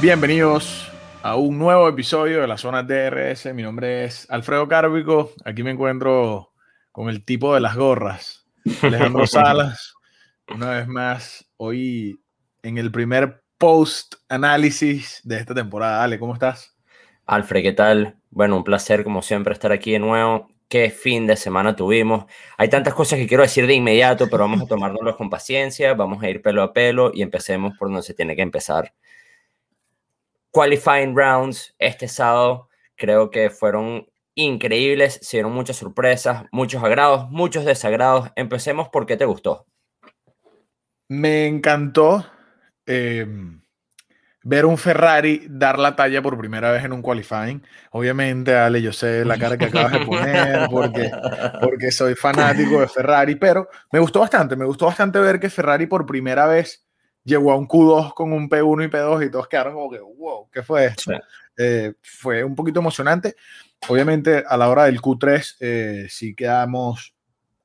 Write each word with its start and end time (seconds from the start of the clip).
Bienvenidos 0.00 0.90
a 1.22 1.36
un 1.36 1.58
nuevo 1.58 1.86
episodio 1.86 2.40
de 2.40 2.46
la 2.46 2.56
zona 2.56 2.82
DRS. 2.82 3.52
Mi 3.52 3.62
nombre 3.62 4.04
es 4.04 4.26
Alfredo 4.30 4.66
Cárbico. 4.66 5.32
Aquí 5.44 5.62
me 5.62 5.72
encuentro 5.72 6.54
con 6.90 7.10
el 7.10 7.22
tipo 7.22 7.52
de 7.52 7.60
las 7.60 7.76
gorras, 7.76 8.46
Alejandro 8.80 9.26
Salas. 9.26 9.92
Una 10.48 10.70
vez 10.70 10.88
más, 10.88 11.50
hoy 11.58 12.18
en 12.62 12.78
el 12.78 12.90
primer 12.90 13.42
post 13.58 14.14
análisis 14.30 15.20
de 15.22 15.36
esta 15.36 15.54
temporada. 15.54 16.02
Ale, 16.02 16.18
¿cómo 16.18 16.32
estás? 16.32 16.74
Alfred, 17.26 17.62
¿qué 17.62 17.72
tal? 17.72 18.16
Bueno, 18.30 18.56
un 18.56 18.64
placer 18.64 19.04
como 19.04 19.20
siempre 19.20 19.52
estar 19.52 19.70
aquí 19.70 19.92
de 19.92 19.98
nuevo. 19.98 20.48
Qué 20.68 20.88
fin 20.88 21.26
de 21.26 21.36
semana 21.36 21.76
tuvimos. 21.76 22.24
Hay 22.56 22.70
tantas 22.70 22.94
cosas 22.94 23.18
que 23.18 23.26
quiero 23.26 23.42
decir 23.42 23.66
de 23.66 23.74
inmediato, 23.74 24.30
pero 24.30 24.44
vamos 24.44 24.62
a 24.62 24.66
tomárnoslo 24.66 25.14
con 25.18 25.28
paciencia, 25.28 25.92
vamos 25.92 26.22
a 26.22 26.30
ir 26.30 26.40
pelo 26.40 26.62
a 26.62 26.72
pelo 26.72 27.10
y 27.12 27.20
empecemos 27.20 27.76
por 27.76 27.88
donde 27.88 28.02
se 28.02 28.14
tiene 28.14 28.34
que 28.34 28.42
empezar. 28.42 28.94
Qualifying 30.50 31.16
rounds 31.16 31.74
este 31.78 32.08
sábado 32.08 32.68
creo 32.96 33.30
que 33.30 33.50
fueron 33.50 34.06
increíbles, 34.34 35.18
se 35.22 35.38
dieron 35.38 35.52
muchas 35.52 35.76
sorpresas, 35.76 36.44
muchos 36.52 36.82
agrados, 36.82 37.30
muchos 37.30 37.64
desagrados. 37.64 38.30
Empecemos 38.36 38.88
por 38.88 39.06
qué 39.06 39.16
te 39.16 39.24
gustó. 39.24 39.66
Me 41.08 41.46
encantó 41.46 42.24
eh, 42.86 43.26
ver 44.42 44.64
un 44.64 44.78
Ferrari 44.78 45.46
dar 45.48 45.78
la 45.78 45.96
talla 45.96 46.22
por 46.22 46.38
primera 46.38 46.70
vez 46.70 46.84
en 46.84 46.92
un 46.92 47.02
qualifying. 47.02 47.62
Obviamente, 47.90 48.54
Ale, 48.54 48.80
yo 48.80 48.92
sé 48.92 49.24
la 49.24 49.38
cara 49.38 49.58
que 49.58 49.66
acabas 49.66 49.92
de 49.92 50.06
poner 50.06 50.68
porque, 50.70 51.10
porque 51.60 51.90
soy 51.90 52.14
fanático 52.14 52.80
de 52.80 52.88
Ferrari, 52.88 53.34
pero 53.34 53.68
me 53.92 53.98
gustó 53.98 54.20
bastante, 54.20 54.56
me 54.56 54.64
gustó 54.64 54.86
bastante 54.86 55.18
ver 55.18 55.40
que 55.40 55.50
Ferrari 55.50 55.86
por 55.86 56.06
primera 56.06 56.46
vez 56.46 56.86
llegó 57.24 57.52
a 57.52 57.56
un 57.56 57.68
Q2 57.68 58.14
con 58.14 58.32
un 58.32 58.48
P1 58.48 58.84
y 58.84 58.88
P2 58.88 59.26
y 59.26 59.30
todos 59.30 59.48
quedaron 59.48 59.74
como 59.74 59.90
que, 59.90 60.00
wow, 60.00 60.48
¿qué 60.50 60.62
fue 60.62 60.86
esto? 60.86 61.12
Eh, 61.56 61.94
fue 62.02 62.42
un 62.42 62.54
poquito 62.54 62.80
emocionante. 62.80 63.36
Obviamente, 63.88 64.44
a 64.46 64.56
la 64.56 64.68
hora 64.68 64.84
del 64.84 65.00
Q3 65.00 65.56
eh, 65.60 66.06
sí 66.08 66.34
quedamos 66.34 67.14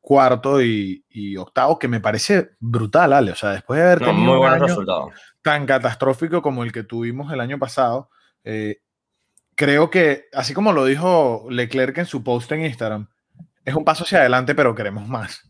cuarto 0.02 0.62
y, 0.62 1.04
octavo, 1.38 1.80
que 1.80 1.88
me 1.88 2.00
parece 2.00 2.52
brutal, 2.60 3.12
Ale. 3.14 3.32
O 3.32 3.36
sea, 3.36 3.52
después 3.52 3.80
de 3.80 3.86
haber 3.86 4.00
tenido 4.00 4.40
un 4.40 4.48
año 4.48 4.76
tan 5.42 5.66
catastrófico 5.66 6.42
como 6.42 6.64
el 6.64 6.72
que 6.72 6.84
tuvimos 6.84 7.34
el 7.34 7.40
año 7.40 7.58
pasado, 7.58 8.10
eh, 8.44 8.82
creo 9.56 9.90
que, 9.90 10.26
así 10.34 10.54
como 10.54 10.74
lo 10.74 10.86
dijo 10.86 11.48
Leclerc 11.50 11.98
en 11.98 12.06
su 12.06 12.24
post 12.24 12.52
en 12.52 12.66
Instagram, 12.66 13.10
es 13.64 13.74
un 13.74 13.84
paso 13.84 14.04
hacia 14.04 14.20
adelante, 14.20 14.54
pero 14.54 14.76
queremos 14.76 15.08
más. 15.08 15.42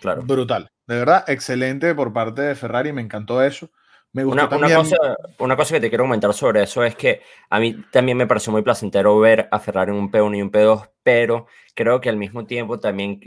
Claro. 0.00 0.22
Brutal. 0.22 0.68
De 0.86 0.96
verdad, 0.96 1.24
excelente 1.26 1.94
por 1.94 2.12
parte 2.12 2.42
de 2.42 2.54
Ferrari, 2.54 2.92
me 2.92 3.02
encantó 3.02 3.42
eso. 3.42 3.70
Me 4.12 4.24
gustó 4.24 4.42
una, 4.42 4.48
también... 4.48 4.78
cosa, 4.78 4.96
una 5.38 5.56
cosa 5.56 5.74
que 5.74 5.80
te 5.80 5.88
quiero 5.88 6.04
comentar 6.04 6.32
sobre 6.32 6.62
eso 6.62 6.82
es 6.84 6.94
que 6.94 7.20
a 7.50 7.60
mí 7.60 7.76
también 7.90 8.16
me 8.16 8.26
pareció 8.26 8.50
muy 8.50 8.62
placentero 8.62 9.18
ver 9.18 9.48
a 9.50 9.58
Ferrari 9.58 9.90
en 9.90 9.98
un 9.98 10.10
P1 10.10 10.38
y 10.38 10.42
un 10.42 10.50
P2, 10.50 10.88
pero 11.02 11.46
creo 11.74 12.00
que 12.00 12.08
al 12.08 12.16
mismo 12.16 12.46
tiempo 12.46 12.80
también 12.80 13.20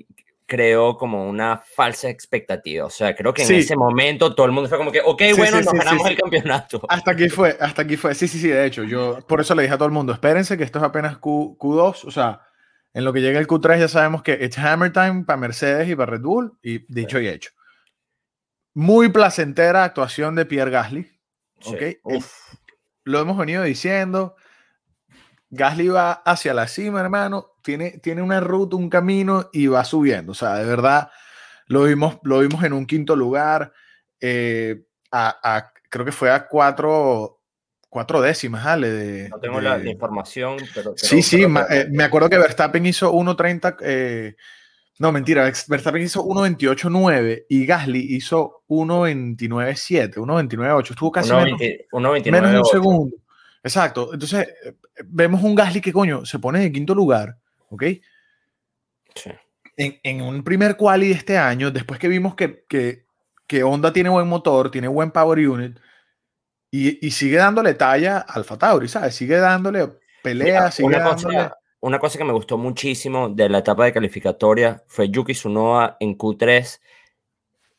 creó 0.48 0.98
como 0.98 1.30
una 1.30 1.58
falsa 1.58 2.10
expectativa. 2.10 2.86
O 2.86 2.90
sea, 2.90 3.16
creo 3.16 3.34
que 3.34 3.44
en 3.44 3.54
ese 3.54 3.76
momento 3.76 4.34
todo 4.34 4.48
el 4.48 4.52
mundo 4.52 4.68
fue 4.68 4.80
como 4.80 4.92
que, 4.92 5.00
ok, 5.00 5.22
bueno, 5.38 5.62
nos 5.62 5.72
ganamos 5.72 6.10
el 6.10 6.18
campeonato. 6.18 6.82
Hasta 6.90 7.12
aquí 7.12 7.30
fue, 7.30 7.56
hasta 7.60 7.84
aquí 7.84 7.96
fue. 7.96 8.16
Sí, 8.16 8.28
sí, 8.28 8.40
sí, 8.40 8.48
de 8.48 8.66
hecho, 8.66 8.84
yo 8.84 9.20
por 9.28 9.40
eso 9.40 9.54
le 9.54 9.62
dije 9.62 9.76
a 9.76 9.78
todo 9.78 9.88
el 9.88 9.94
mundo, 9.94 10.12
espérense 10.12 10.58
que 10.58 10.64
esto 10.64 10.80
es 10.80 10.86
apenas 10.86 11.20
Q, 11.20 11.56
Q2, 11.60 12.06
o 12.06 12.12
sea, 12.12 12.42
en 12.94 13.06
lo 13.06 13.14
que 13.14 13.22
llega 13.22 13.40
el 13.40 13.48
Q3 13.48 13.80
ya 13.80 13.88
sabemos 13.88 14.24
que 14.24 14.34
it's 14.34 14.58
hammer 14.58 14.92
time 14.92 15.24
para 15.24 15.38
Mercedes 15.38 15.90
y 15.90 15.96
para 15.96 16.12
Red 16.12 16.22
Bull, 16.22 16.58
y 16.62 16.86
dicho 16.94 17.20
y 17.20 17.28
hecho. 17.28 17.52
Muy 18.74 19.10
placentera 19.10 19.84
actuación 19.84 20.36
de 20.36 20.46
Pierre 20.46 20.72
Gasly. 20.72 21.20
¿ok? 21.66 22.22
Lo 23.04 23.20
hemos 23.20 23.38
venido 23.38 23.64
diciendo. 23.64 24.36
Gasly 25.50 25.88
va 25.88 26.12
hacia 26.12 26.54
la 26.54 26.68
cima, 26.68 27.02
hermano. 27.02 27.54
Tiene, 27.64 28.00
tiene 28.00 28.22
una 28.22 28.40
ruta, 28.40 28.76
un 28.76 28.90
camino 28.90 29.50
y 29.52 29.68
va 29.68 29.84
subiendo. 29.84 30.32
O 30.32 30.36
sea, 30.36 30.56
de 30.56 30.66
verdad, 30.66 31.10
lo 31.68 31.84
vimos, 31.84 32.20
lo 32.24 32.40
vimos 32.40 32.64
en 32.64 32.74
un 32.74 32.86
quinto 32.86 33.16
lugar. 33.16 33.74
Eh, 34.22 34.86
a, 35.12 35.72
creo 35.90 36.06
que 36.06 36.12
fue 36.12 36.32
a 36.32 36.48
cuatro, 36.48 37.39
cuatro 37.90 38.22
décimas, 38.22 38.66
Ale. 38.66 38.90
De, 38.90 39.30
no 39.30 39.40
tengo 39.40 39.60
la, 39.60 39.84
información, 39.84 40.58
pero. 40.74 40.94
sí, 40.96 41.22
sí, 41.22 41.44
eh, 41.44 41.88
me 41.92 42.04
acuerdo 42.04 42.30
que 42.30 42.38
Verstappen 42.38 42.86
hizo 42.86 43.12
1.30. 43.14 43.78
Eh, 43.82 44.36
no, 45.00 45.12
mentira, 45.12 45.44
Verstappen 45.44 46.02
hizo 46.02 46.26
1.28.9 46.26 47.46
y 47.50 47.66
Gasly 47.66 48.16
hizo 48.16 48.64
1.29.7, 48.68 50.16
1.29.8. 50.16 50.92
Estuvo 50.92 51.12
casi 51.12 51.34
menos, 51.34 51.60
menos 52.26 52.52
de 52.52 52.58
un 52.60 52.66
segundo. 52.66 53.16
Exacto. 53.64 54.14
Entonces, 54.14 54.48
eh, 54.66 54.76
vemos 55.06 55.42
un 55.42 55.56
Gasly 55.56 55.82
que, 55.82 55.94
coño, 55.94 56.26
se 56.26 56.40
pone 56.40 56.64
en 56.64 56.74
quinto 56.74 56.94
lugar, 56.94 57.38
¿ok? 57.70 57.84
Sí. 59.16 59.32
En, 59.78 59.98
en, 60.04 60.22
un 60.22 60.44
primer 60.44 60.76
quali 60.76 61.08
de 61.08 61.14
este 61.14 61.38
año, 61.38 61.72
después 61.72 62.00
que 62.00 62.10
vimos 62.10 62.36
que, 62.36 62.66
que, 62.68 63.06
que 63.48 63.64
Honda 63.64 63.94
tiene 63.94 64.10
buen 64.10 64.28
motor, 64.28 64.70
tiene 64.70 64.90
buen 64.90 65.12
power 65.12 65.40
unit, 65.48 65.80
y, 66.72 67.06
y 67.06 67.12
sigue 67.12 67.38
dándole 67.38 67.74
talla 67.74 68.20
al 68.20 68.40
Alfa 68.40 68.58
Tauri, 68.58 68.88
¿sabes? 68.88 69.16
Sigue 69.16 69.38
dándole 69.38 69.90
pelea, 70.22 70.72
sigue 70.72 70.98
dándole 70.98 71.52
una 71.82 72.00
cosa 72.00 72.18
que 72.18 72.26
me 72.26 72.34
gustó 72.34 72.58
muchísimo 72.58 73.30
de 73.30 73.48
la 73.48 73.60
etapa 73.60 73.86
de 73.86 73.94
calificatoria 73.94 74.84
fue 74.88 75.10
Yuki 75.10 75.34
Tsunoda 75.34 75.96
en 76.00 76.18
Q3 76.18 76.80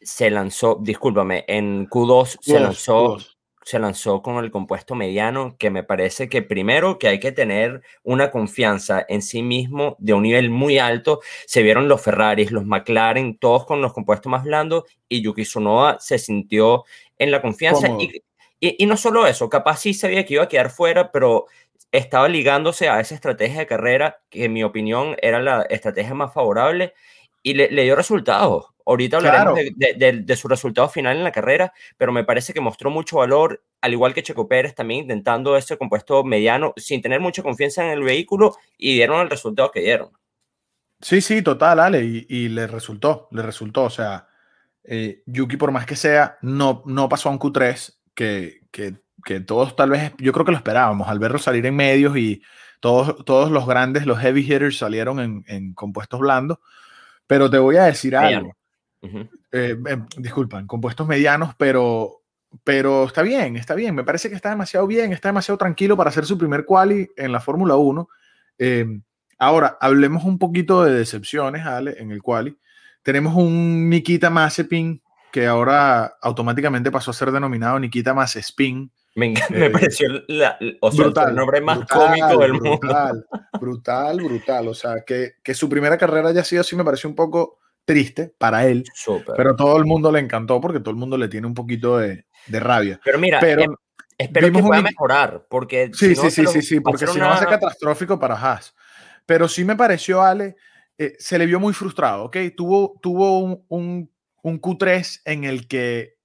se 0.01 0.31
lanzó, 0.31 0.79
discúlpame, 0.81 1.45
en 1.47 1.87
Q2 1.87 2.39
se 2.41 2.61
lanzó 2.61 3.19
se 3.63 3.79
lanzó 3.79 4.23
con 4.23 4.43
el 4.43 4.51
compuesto 4.51 4.95
mediano, 4.95 5.55
que 5.59 5.71
me 5.71 5.85
parece 5.85 6.29
que 6.29 6.43
primero 6.43 6.99
que 6.99 7.09
hay 7.09 7.21
que 7.21 7.31
tener 7.31 7.83
una 8.03 8.31
confianza 8.31 9.05
en 9.09 9.23
sí 9.23 9.43
mismo 9.43 9.97
de 9.99 10.15
un 10.15 10.23
nivel 10.23 10.51
muy 10.51 10.79
alto. 10.79 11.21
Se 11.47 11.63
vieron 11.63 11.87
los 11.87 12.01
Ferraris, 12.01 12.51
los 12.51 12.65
McLaren, 12.65 13.39
todos 13.39 13.67
con 13.67 13.83
los 13.83 13.93
compuestos 13.93 14.31
más 14.31 14.45
blandos 14.45 14.85
y 15.09 15.23
Yuki 15.23 15.43
Tsunoda 15.43 15.99
se 16.01 16.19
sintió 16.19 16.85
en 17.19 17.31
la 17.31 17.43
confianza. 17.43 17.89
Y, 17.99 18.23
y, 18.61 18.83
y, 18.83 18.87
no 18.87 18.97
solo 18.97 19.27
eso, 19.27 19.49
capaz 19.49 19.79
sí 19.79 19.95
sabía 19.95 20.25
que 20.25 20.35
iba 20.35 20.45
a 20.45 20.49
quedar 20.49 20.71
fuera, 20.71 21.11
pero 21.11 21.47
estaba 21.93 22.29
ligándose 22.29 22.89
a 22.89 23.01
esa 23.01 23.15
estrategia 23.15 23.61
de 23.61 23.67
carrera 23.67 24.21
que 24.31 24.45
en 24.45 24.53
mi 24.53 24.63
opinión 24.63 25.17
era 25.23 25.41
la 25.41 25.63
estrategia 25.63 26.15
más 26.15 26.33
favorable 26.33 26.95
y 27.43 27.55
le, 27.55 27.69
dio 27.69 27.97
resultados. 27.97 28.67
Ahorita 28.87 29.19
hablaremos 29.19 29.59
de, 29.87 30.37
su 30.37 30.49
resultado 30.49 30.89
final 30.89 31.17
en 31.17 31.25
la 31.25 31.33
carrera, 31.33 31.73
pero 31.97 32.13
me 32.13 32.25
parece 32.25 32.53
que 32.53 32.61
mostró 32.61 32.91
mucho 32.91 33.19
valor, 33.19 33.63
al 33.81 33.93
igual 33.93 34.15
que 34.15 34.23
Checo 34.23 34.49
Pérez 34.49 34.75
también 34.75 35.03
intentando 35.03 35.57
ese 35.57 35.77
compuesto 35.79 36.25
mediano 36.25 36.75
sin 36.77 37.01
tener 37.01 37.21
mucha 37.21 37.43
confianza 37.43 37.85
en 37.85 37.91
el 37.91 38.03
vehículo 38.03 38.57
y 38.77 38.95
dieron 38.95 39.21
el 39.21 39.31
resultado 39.31 39.71
que 39.71 39.81
dieron. 39.81 40.11
Sí, 41.01 41.21
sí, 41.21 41.41
total, 41.41 41.81
Ale, 41.81 42.05
y, 42.05 42.49
le 42.49 42.67
resultó, 42.67 43.29
le 43.31 43.43
resultó. 43.43 43.85
O 43.85 43.91
sea, 43.91 44.29
eh, 44.85 45.23
Yuki, 45.25 45.57
por 45.57 45.71
más 45.71 45.87
que 45.87 45.97
sea, 45.97 46.37
no, 46.43 46.83
no 46.85 47.09
pasó 47.09 47.29
a 47.29 47.33
un 47.33 47.39
Q3 47.39 48.00
que, 48.21 48.61
que 48.71 48.97
que 49.25 49.41
todos 49.41 49.77
tal 49.77 49.91
vez, 49.91 50.13
yo 50.19 50.33
creo 50.33 50.45
que 50.45 50.53
lo 50.53 50.59
esperábamos, 50.59 51.09
al 51.09 51.19
verlo 51.19 51.39
salir 51.39 51.65
en 51.67 51.77
medios 51.77 52.17
y 52.17 52.43
todos, 52.81 53.25
todos 53.25 53.51
los 53.51 53.67
grandes, 53.67 54.07
los 54.07 54.19
heavy 54.19 54.41
hitters 54.41 54.79
salieron 54.79 55.21
en, 55.21 55.45
en 55.47 55.75
compuestos 55.75 56.21
blandos, 56.21 56.59
pero 57.27 57.51
te 57.51 57.59
voy 57.59 57.77
a 57.77 57.85
decir 57.85 58.17
algo. 58.17 58.57
Eh, 59.03 59.77
eh, 59.87 59.99
disculpa, 60.17 60.59
en 60.59 60.67
compuestos 60.67 61.07
medianos, 61.07 61.55
pero, 61.57 62.23
pero 62.65 63.05
está 63.05 63.23
bien, 63.23 63.57
está 63.57 63.75
bien, 63.75 63.95
me 63.95 64.05
parece 64.05 64.29
que 64.29 64.35
está 64.35 64.51
demasiado 64.51 64.87
bien, 64.87 65.13
está 65.13 65.29
demasiado 65.29 65.59
tranquilo 65.59 65.97
para 65.97 66.11
hacer 66.11 66.25
su 66.27 66.39
primer 66.39 66.65
quali 66.65 67.09
en 67.17 67.33
la 67.33 67.41
Fórmula 67.41 67.77
1. 67.77 68.09
Eh, 68.59 69.01
ahora, 69.39 69.77
hablemos 69.81 70.25
un 70.25 70.39
poquito 70.39 70.85
de 70.85 70.93
decepciones, 70.93 71.67
Ale, 71.67 71.97
en 71.99 72.11
el 72.11 72.23
quali. 72.23 72.57
Tenemos 73.03 73.35
un 73.35 73.89
Nikita 73.89 74.29
Mazepin 74.29 75.03
que 75.33 75.47
ahora 75.47 76.17
automáticamente 76.21 76.91
pasó 76.91 77.11
a 77.11 77.15
ser 77.15 77.31
denominado 77.31 77.79
Nikita 77.79 78.15
Mazepin 78.15 78.91
me, 79.15 79.35
me 79.51 79.71
pareció 79.71 80.09
el 80.09 81.35
nombre 81.35 81.61
más 81.61 81.81
cómico 81.87 82.39
del 82.39 82.53
mundo. 82.53 82.79
Brutal, 83.61 84.17
brutal, 84.23 84.69
O 84.69 84.75
sea, 84.75 85.03
que, 85.05 85.33
que, 85.43 85.55
su 85.55 85.69
primera 85.69 85.99
carrera 85.99 86.29
haya 86.29 86.45
sido 86.45 86.61
así 86.61 86.77
me 86.77 86.85
pareció 86.85 87.11
un 87.11 87.17
poco 87.17 87.59
triste 87.85 88.33
para 88.39 88.67
él. 88.67 88.85
Pero 89.37 89.57
todo 89.57 89.77
el 89.77 89.85
mundo 89.85 90.13
le 90.13 90.21
encantó 90.21 90.61
porque 90.61 90.81
todo 90.81 90.91
el 90.91 90.97
mundo 90.97 91.17
le 91.17 91.29
tiene 91.29 91.47
un 91.47 91.55
poquito 91.55 91.99
de, 91.99 92.27
de 92.47 92.61
rabia. 92.61 93.01
Pero 93.05 93.19
mira, 93.19 93.41
pero, 93.41 93.63
em, 93.63 93.75
espero 94.17 94.53
que 94.53 94.63
pueda 94.63 94.83
mejorar. 94.83 95.47
Porque 95.49 95.91
sí, 95.93 96.15
sí, 96.15 96.31
sí, 96.31 96.47
sí, 96.47 96.63
sí, 96.63 96.81
porque 96.81 97.07
si 97.07 97.19
no 97.19 97.27
va 97.27 97.35
a 97.35 97.39
ser 97.39 97.49
catastrófico 97.49 98.19
para 98.19 98.35
Haas. 98.35 98.75
Pero 99.27 99.49
sí 99.49 99.65
me 99.65 99.77
pareció, 99.77 100.23
Ale, 100.23 100.57
eh, 100.99 101.15
se 101.19 101.39
le 101.39 101.47
vio 101.47 101.61
muy 101.61 101.73
frustrado, 101.73 102.25
¿ok? 102.25 102.37
Tuvo, 102.57 102.99
tuvo 103.01 103.41
un, 103.41 103.65
un, 103.69 104.11
un 104.43 104.61
Q3 104.61 105.21
en 105.25 105.45
el 105.45 105.69
que, 105.69 106.17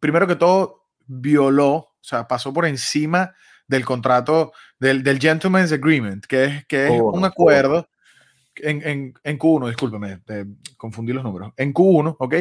primero 0.00 0.26
que 0.26 0.36
todo, 0.36 0.84
violó 1.06 1.94
o 2.04 2.06
sea, 2.06 2.28
pasó 2.28 2.52
por 2.52 2.66
encima 2.66 3.34
del 3.66 3.86
contrato, 3.86 4.52
del, 4.78 5.02
del 5.02 5.18
Gentleman's 5.18 5.72
Agreement, 5.72 6.26
que 6.26 6.44
es, 6.44 6.66
que 6.66 6.86
es 6.88 7.00
un 7.00 7.24
acuerdo 7.24 7.88
en, 8.56 8.86
en, 8.86 9.14
en, 9.24 9.38
Q1, 9.38 9.68
discúlpeme, 9.68 10.20
confundí 10.76 11.14
los 11.14 11.24
números. 11.24 11.52
En 11.56 11.72
Q1, 11.72 12.16
¿ok? 12.18 12.34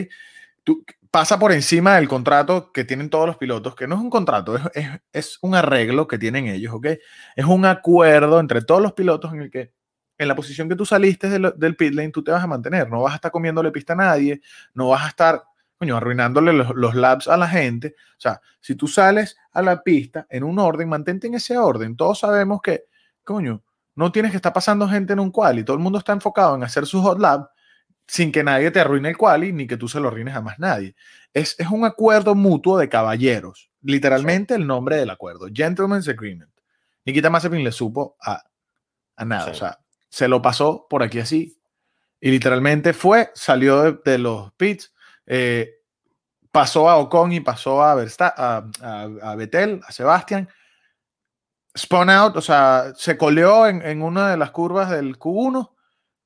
Tú, 0.66 0.84
pasa 1.10 1.40
por 1.40 1.54
encima 1.54 1.96
del 1.96 2.10
contrato 2.10 2.74
que 2.74 2.84
tienen 2.84 3.10
todos 3.10 3.26
los 3.26 3.38
pilotos, 3.38 3.74
que 3.74 3.88
no 3.88 3.96
es 3.96 4.02
un 4.02 4.10
contrato, 4.10 4.58
es, 4.74 4.88
es, 5.14 5.38
un 5.42 5.56
arreglo 5.56 6.10
que 6.10 6.18
tienen 6.18 6.48
ellos, 6.48 6.74
¿ok? 6.74 6.88
Es 7.38 7.46
un 7.46 7.64
acuerdo 7.66 8.42
entre 8.42 8.64
todos 8.64 8.82
los 8.82 8.92
pilotos 8.92 9.34
en 9.34 9.44
el 9.44 9.50
que 9.50 9.72
en 10.18 10.28
la 10.28 10.36
posición 10.36 10.70
que 10.70 10.76
tú 10.76 10.86
saliste 10.86 11.30
del, 11.30 11.54
del 11.58 11.76
pit 11.76 11.94
lane 11.94 12.10
tú 12.10 12.24
te 12.24 12.32
vas 12.32 12.44
a 12.44 12.48
mantener, 12.48 12.90
no 12.90 13.02
vas 13.02 13.14
a 13.14 13.16
estar 13.16 13.32
comiéndole 13.32 13.72
pista 13.72 13.94
a 13.94 13.98
nadie, 13.98 14.42
no 14.74 14.90
vas 14.90 15.04
a 15.04 15.08
estar, 15.08 15.44
coño, 15.78 15.98
arruinándole 15.98 16.54
los, 16.54 16.74
los 16.76 16.96
laps 16.96 17.28
a 17.28 17.38
la 17.38 17.48
gente. 17.48 17.96
O 18.18 18.22
sea, 18.22 18.42
si 18.60 18.76
tú 18.76 18.88
sales 18.88 19.38
a 19.52 19.62
la 19.62 19.82
pista 19.84 20.26
en 20.30 20.44
un 20.44 20.60
orden, 20.60 20.90
mantente 20.90 21.28
en 21.28 21.36
ese 21.36 21.58
orden. 21.58 21.96
Todos 21.96 22.20
sabemos 22.20 22.62
que, 22.62 22.86
coño, 23.24 23.64
no 23.96 24.12
tienes 24.12 24.32
que 24.32 24.38
estar 24.38 24.54
pasando 24.54 24.88
gente 24.88 25.14
en 25.14 25.20
un 25.20 25.32
quali, 25.32 25.64
todo 25.64 25.78
el 25.78 25.84
mundo 25.84 26.00
está 26.00 26.14
enfocado 26.14 26.56
en 26.56 26.64
hacer 26.64 26.86
su 26.86 27.02
hot 27.02 27.20
lap 27.20 27.50
sin 28.08 28.32
que 28.32 28.44
nadie 28.44 28.72
te 28.72 28.80
arruine 28.80 29.10
el 29.10 29.18
quali 29.18 29.54
ni 29.54 29.66
que 29.68 29.78
tú 29.78 29.88
se 29.88 30.00
lo 30.00 30.10
arruines 30.10 30.36
a 30.36 30.42
más 30.42 30.60
nadie. 30.60 30.96
Es, 31.34 31.56
es 31.58 31.68
un 31.68 31.86
acuerdo 31.86 32.36
mutuo 32.36 32.78
de 32.78 32.90
caballeros, 32.90 33.72
literalmente 33.82 34.56
el 34.56 34.68
nombre 34.68 34.98
del 34.98 35.10
acuerdo, 35.10 35.48
Gentleman's 35.54 36.08
Agreement. 36.08 36.52
Nikita 37.06 37.30
Mazepin 37.30 37.64
le 37.64 37.72
supo 37.72 38.16
a, 38.22 38.44
a 39.16 39.26
nada, 39.26 39.52
o 39.52 39.54
sea, 39.54 39.80
se 40.14 40.28
lo 40.28 40.44
pasó 40.44 40.86
por 40.88 41.02
aquí 41.02 41.20
así. 41.20 41.60
Y 42.22 42.30
literalmente 42.30 42.94
fue, 42.94 43.32
salió 43.34 43.94
de, 43.94 44.18
los 44.20 44.54
pits, 44.54 44.94
eh, 45.26 45.72
pasó 46.52 46.88
a 46.88 46.98
Ocon 46.98 47.32
y 47.32 47.40
pasó 47.40 47.82
a, 47.82 47.94
a, 47.94 48.66
a, 48.82 49.10
a 49.24 49.36
Betel, 49.36 49.82
a 49.88 49.92
Sebastián, 49.92 50.48
spun 51.76 52.12
out, 52.12 52.38
o 52.38 52.42
sea, 52.42 52.94
se 52.96 53.18
coleó 53.18 53.66
en, 53.66 53.82
en 53.82 54.04
una 54.04 54.30
de 54.30 54.38
las 54.38 54.52
curvas 54.52 54.92
del 54.92 55.18
Q1 55.18 55.72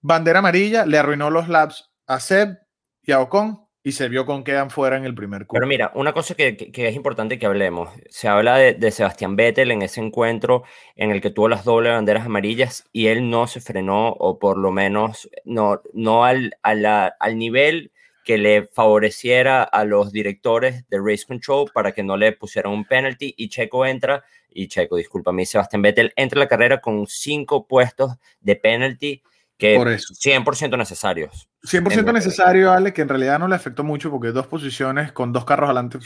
bandera 0.01 0.40
amarilla, 0.40 0.86
le 0.86 0.98
arruinó 0.98 1.30
los 1.30 1.48
laps 1.48 1.90
a 2.07 2.19
Seb 2.19 2.60
y 3.04 3.13
a 3.13 3.22
Ocon 3.22 3.67
y 3.88 3.94
se 3.94 4.10
vio 4.10 4.25
con 4.25 4.44
quedan 4.44 4.69
fuera 4.69 4.98
en 4.98 5.06
el 5.06 5.16
primer 5.16 5.48
curso. 5.48 5.62
Pero 5.62 5.66
mira, 5.66 5.94
una 5.95 6.12
cosa 6.12 6.36
que, 6.36 6.57
que, 6.57 6.88
es 6.89 6.94
importante 6.94 7.39
que 7.39 7.45
hablemos, 7.45 7.89
se 8.10 8.28
habla 8.28 8.57
de, 8.57 8.74
de, 8.74 8.92
Sebastián 8.92 9.38
Vettel 9.38 9.72
en 9.72 9.81
ese 9.81 10.01
encuentro 10.01 10.63
en 10.98 11.12
el 11.12 11.22
que 11.22 11.30
tuvo 11.30 11.48
las 11.48 11.63
dobles 11.63 11.94
banderas 11.94 12.25
amarillas 12.25 12.84
y 12.92 13.07
él 13.07 13.30
no 13.30 13.48
se 13.48 13.62
frenó 13.62 14.10
o 14.10 14.39
por 14.39 14.57
lo 14.57 14.74
menos 14.74 15.30
no, 15.45 15.81
no 15.94 16.25
al, 16.25 16.57
al, 16.63 16.86
al 16.86 17.38
nivel 17.38 17.94
que 18.25 18.38
le 18.38 18.68
favoreciera 18.68 19.63
a 19.63 19.86
los 19.86 20.12
directores 20.12 20.86
de 20.90 21.00
Race 21.00 21.24
Control 21.25 21.72
para 21.74 21.94
que 21.94 22.04
no 22.04 22.18
le 22.18 22.33
pusieran 22.33 22.74
un 22.74 22.83
penalty 22.83 23.36
y 23.38 23.48
Checo 23.48 23.86
entra, 23.86 24.25
y 24.50 24.68
Checo, 24.68 24.98
disculpa 24.98 25.31
mí, 25.31 25.45
Sebastián 25.45 25.81
Vettel 25.81 26.12
entra 26.18 26.42
a 26.42 26.44
la 26.44 26.50
carrera 26.50 26.81
con 26.81 27.07
cinco 27.07 27.66
puestos 27.68 28.16
de 28.42 28.57
penalty 28.57 29.24
que 29.57 29.75
Por 29.75 29.88
eso. 29.88 30.13
100% 30.13 30.77
necesarios. 30.77 31.50
100% 31.63 32.13
necesario, 32.13 32.71
Ale, 32.71 32.94
que 32.94 33.01
en 33.01 33.09
realidad 33.09 33.39
no 33.39 33.48
le 33.48 33.56
afectó 33.56 33.83
mucho 33.83 34.12
porque 34.12 34.31
dos 34.31 34.48
posiciones 34.48 35.12
con 35.12 35.33
dos 35.33 35.45
carros 35.45 35.69
adelante 35.69 35.98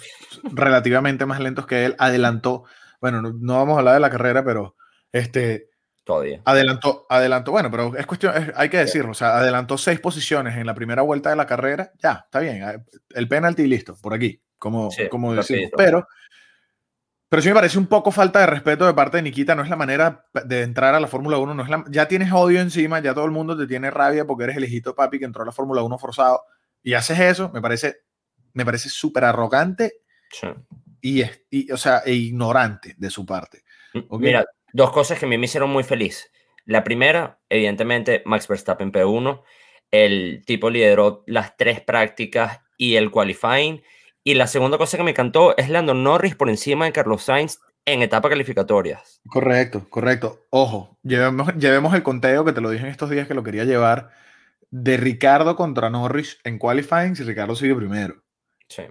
relativamente 0.43 1.25
más 1.25 1.39
lentos 1.39 1.67
que 1.67 1.85
él 1.85 1.95
adelantó. 1.99 2.63
Bueno, 3.01 3.21
no, 3.21 3.53
vamos 3.55 3.75
a 3.75 3.79
hablar 3.79 3.95
de 3.95 3.99
la 3.99 4.09
carrera, 4.09 4.43
pero 4.43 4.75
este. 5.11 5.69
Todavía. 6.03 6.41
Adelantó, 6.45 7.05
adelantó. 7.09 7.51
Bueno, 7.51 7.69
pero 7.69 7.95
es 7.95 8.07
cuestión, 8.07 8.33
hay 8.55 8.69
que 8.69 8.77
decirlo. 8.77 9.11
O 9.11 9.15
sea, 9.15 9.37
adelantó 9.37 9.77
seis 9.77 9.99
posiciones 9.99 10.57
en 10.57 10.65
la 10.65 10.73
primera 10.73 11.03
vuelta 11.03 11.29
de 11.29 11.35
la 11.35 11.45
carrera. 11.45 11.91
Ya, 12.01 12.23
está 12.25 12.39
bien. 12.39 12.63
El 13.09 13.27
penalti 13.27 13.67
listo, 13.67 13.95
por 14.01 14.13
aquí, 14.13 14.41
como, 14.57 14.89
como 15.11 15.35
decimos. 15.35 15.71
Pero 15.77 16.07
pero 17.31 17.41
sí 17.41 17.47
me 17.47 17.55
parece 17.55 17.77
un 17.77 17.87
poco 17.87 18.11
falta 18.11 18.41
de 18.41 18.45
respeto 18.45 18.85
de 18.85 18.93
parte 18.93 19.15
de 19.15 19.23
Nikita. 19.23 19.55
No 19.55 19.63
es 19.63 19.69
la 19.69 19.77
manera 19.77 20.25
de 20.43 20.63
entrar 20.63 20.95
a 20.95 20.99
la 20.99 21.07
Fórmula 21.07 21.37
1. 21.37 21.53
No 21.53 21.63
es 21.63 21.69
la, 21.69 21.85
ya 21.87 22.09
tienes 22.09 22.29
odio 22.33 22.59
encima, 22.59 22.99
ya 22.99 23.13
todo 23.13 23.23
el 23.23 23.31
mundo 23.31 23.57
te 23.57 23.67
tiene 23.67 23.89
rabia 23.89 24.27
porque 24.27 24.43
eres 24.43 24.57
el 24.57 24.65
hijito 24.65 24.93
papi 24.93 25.17
que 25.17 25.23
entró 25.23 25.43
a 25.43 25.45
la 25.45 25.53
Fórmula 25.53 25.81
1 25.81 25.97
forzado. 25.97 26.41
Y 26.83 26.93
haces 26.93 27.17
eso, 27.21 27.49
me 27.53 27.61
parece 27.61 28.01
me 28.53 28.65
parece 28.65 28.89
súper 28.89 29.23
arrogante 29.23 30.01
y, 30.99 31.23
y, 31.49 31.71
o 31.71 31.77
sea, 31.77 31.99
e 31.99 32.11
ignorante 32.11 32.95
de 32.97 33.09
su 33.09 33.25
parte. 33.25 33.63
Mira, 34.09 34.45
dos 34.73 34.91
cosas 34.91 35.17
que 35.17 35.25
me 35.25 35.37
hicieron 35.37 35.69
muy 35.69 35.85
feliz. 35.85 36.29
La 36.65 36.83
primera, 36.83 37.39
evidentemente, 37.47 38.23
Max 38.25 38.49
Verstappen 38.49 38.91
P1. 38.91 39.41
El 39.89 40.43
tipo 40.45 40.69
lideró 40.69 41.23
las 41.27 41.55
tres 41.55 41.79
prácticas 41.79 42.59
y 42.75 42.95
el 42.95 43.09
qualifying 43.09 43.81
y 44.23 44.35
la 44.35 44.47
segunda 44.47 44.77
cosa 44.77 44.97
que 44.97 45.03
me 45.03 45.11
encantó 45.11 45.55
es 45.57 45.69
Lando 45.69 45.93
Norris 45.93 46.35
por 46.35 46.49
encima 46.49 46.85
de 46.85 46.91
Carlos 46.91 47.23
Sainz 47.23 47.59
en 47.85 48.01
etapa 48.01 48.29
calificatorias. 48.29 49.21
Correcto, 49.27 49.87
correcto. 49.89 50.45
Ojo, 50.49 50.97
llevemos, 51.03 51.55
llevemos 51.55 51.93
el 51.95 52.03
conteo 52.03 52.45
que 52.45 52.53
te 52.53 52.61
lo 52.61 52.69
dije 52.69 52.85
en 52.85 52.91
estos 52.91 53.09
días 53.09 53.27
que 53.27 53.33
lo 53.33 53.43
quería 53.43 53.63
llevar 53.63 54.09
de 54.69 54.97
Ricardo 54.97 55.55
contra 55.55 55.89
Norris 55.89 56.39
en 56.43 56.59
qualifying 56.59 57.15
si 57.15 57.23
Ricardo 57.23 57.55
sigue 57.55 57.75
primero. 57.75 58.21
Sí. 58.67 58.83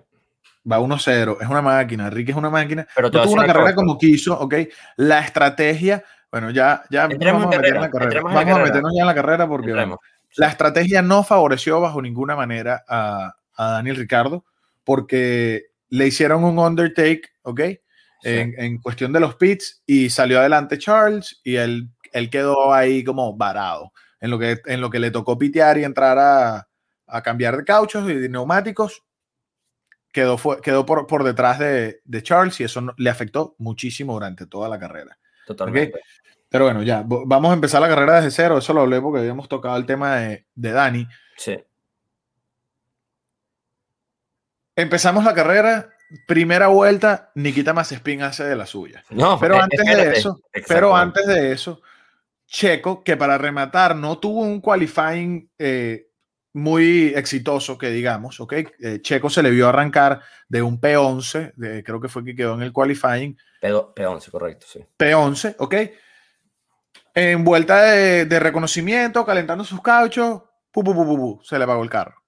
Va 0.70 0.78
1-0, 0.78 1.38
es 1.40 1.48
una 1.48 1.62
máquina, 1.62 2.10
Ricky 2.10 2.32
es 2.32 2.36
una 2.36 2.50
máquina. 2.50 2.86
Pero 2.94 3.10
tuvo 3.10 3.32
una 3.32 3.46
carrera 3.46 3.74
como 3.74 3.96
quiso, 3.96 4.38
¿ok? 4.38 4.54
La 4.96 5.20
estrategia, 5.20 6.04
bueno, 6.30 6.50
ya, 6.50 6.82
ya 6.90 7.08
vamos 7.08 7.44
a 7.44 7.48
meter 7.48 7.76
en 7.76 7.80
la 7.80 7.90
carrera. 7.90 8.20
Vamos 8.20 8.42
a 8.42 8.58
meternos 8.58 8.92
ya 8.94 9.00
en 9.00 9.06
la 9.06 9.14
carrera 9.14 9.48
porque 9.48 9.72
la 10.36 10.48
estrategia 10.48 11.00
no 11.02 11.22
favoreció 11.22 11.80
bajo 11.80 12.02
ninguna 12.02 12.36
manera 12.36 12.84
a, 12.86 13.36
a 13.54 13.70
Daniel 13.70 13.96
Ricardo 13.96 14.44
porque 14.90 15.66
le 15.88 16.08
hicieron 16.08 16.42
un 16.42 16.58
undertake, 16.58 17.30
¿ok? 17.42 17.60
En, 18.24 18.80
cuestión 18.80 19.12
de 19.12 19.20
los 19.20 19.36
pits 19.36 19.84
y 19.86 20.10
salió 20.10 20.40
adelante 20.40 20.78
Charles 20.78 21.40
y 21.44 21.54
él, 21.54 21.90
él 22.10 22.28
quedó 22.28 22.74
ahí 22.74 23.04
como 23.04 23.36
varado. 23.36 23.92
En 24.20 24.32
lo 24.32 24.38
que, 24.40 24.58
en 24.66 24.80
lo 24.80 24.90
que 24.90 24.98
le 24.98 25.12
tocó 25.12 25.38
pitear 25.38 25.78
y 25.78 25.84
entrar 25.84 26.18
a, 26.18 26.68
a 27.06 27.22
cambiar 27.22 27.56
de 27.56 27.62
cauchos 27.62 28.10
y 28.10 28.14
de 28.14 28.28
neumáticos, 28.28 29.04
quedó, 30.12 30.36
fue, 30.36 30.60
quedó 30.60 30.84
por, 30.84 31.06
por 31.06 31.22
detrás 31.22 31.60
de, 31.60 32.00
de, 32.04 32.22
Charles 32.24 32.58
y 32.58 32.64
eso 32.64 32.92
le 32.96 33.10
afectó 33.10 33.54
muchísimo 33.58 34.14
durante 34.14 34.48
toda 34.48 34.68
la 34.68 34.80
carrera. 34.80 35.16
Totalmente. 35.46 36.00
Pero 36.48 36.64
bueno, 36.64 36.82
ya, 36.82 37.04
vamos 37.06 37.52
a 37.52 37.54
empezar 37.54 37.80
la 37.80 37.88
carrera 37.88 38.16
desde 38.16 38.32
cero. 38.32 38.58
Eso 38.58 38.74
lo 38.74 38.80
hablé 38.80 39.00
porque 39.00 39.20
habíamos 39.20 39.48
tocado 39.48 39.76
el 39.76 39.86
tema 39.86 40.16
de, 40.16 40.48
de 40.52 40.72
Dani. 40.72 41.06
Sí. 41.36 41.56
Empezamos 44.76 45.24
la 45.24 45.34
carrera, 45.34 45.90
primera 46.26 46.68
vuelta, 46.68 47.30
Nikita 47.34 47.72
Mazepin 47.72 48.22
hace 48.22 48.44
de 48.44 48.56
la 48.56 48.66
suya. 48.66 49.04
No, 49.10 49.38
pero 49.38 49.56
eh, 49.56 49.60
antes 49.62 49.84
de 49.84 50.12
eso, 50.12 50.40
pero 50.66 50.96
antes 50.96 51.26
de 51.26 51.52
eso, 51.52 51.80
Checo, 52.46 53.02
que 53.02 53.16
para 53.16 53.38
rematar 53.38 53.96
no 53.96 54.18
tuvo 54.18 54.40
un 54.42 54.60
qualifying 54.60 55.50
eh, 55.58 56.08
muy 56.52 57.12
exitoso, 57.14 57.78
que 57.78 57.90
digamos, 57.90 58.40
¿ok? 58.40 58.52
Eh, 58.52 58.98
Checo 59.02 59.30
se 59.30 59.42
le 59.42 59.50
vio 59.50 59.68
arrancar 59.68 60.20
de 60.48 60.62
un 60.62 60.80
P11, 60.80 61.82
creo 61.84 62.00
que 62.00 62.08
fue 62.08 62.24
que 62.24 62.34
quedó 62.34 62.54
en 62.54 62.62
el 62.62 62.72
qualifying. 62.72 63.36
P, 63.60 64.06
11 64.06 64.30
correcto, 64.30 64.66
sí. 64.68 64.80
P11, 64.98 65.56
¿ok? 65.58 65.74
En 67.14 67.44
vuelta 67.44 67.82
de, 67.82 68.24
de 68.24 68.40
reconocimiento, 68.40 69.24
calentando 69.24 69.64
sus 69.64 69.82
cauchos, 69.82 70.42
pu, 70.70 70.82
pu, 70.82 70.94
pu, 70.94 71.40
se 71.44 71.58
le 71.58 71.64
apagó 71.64 71.82
el 71.82 71.90
carro. 71.90 72.19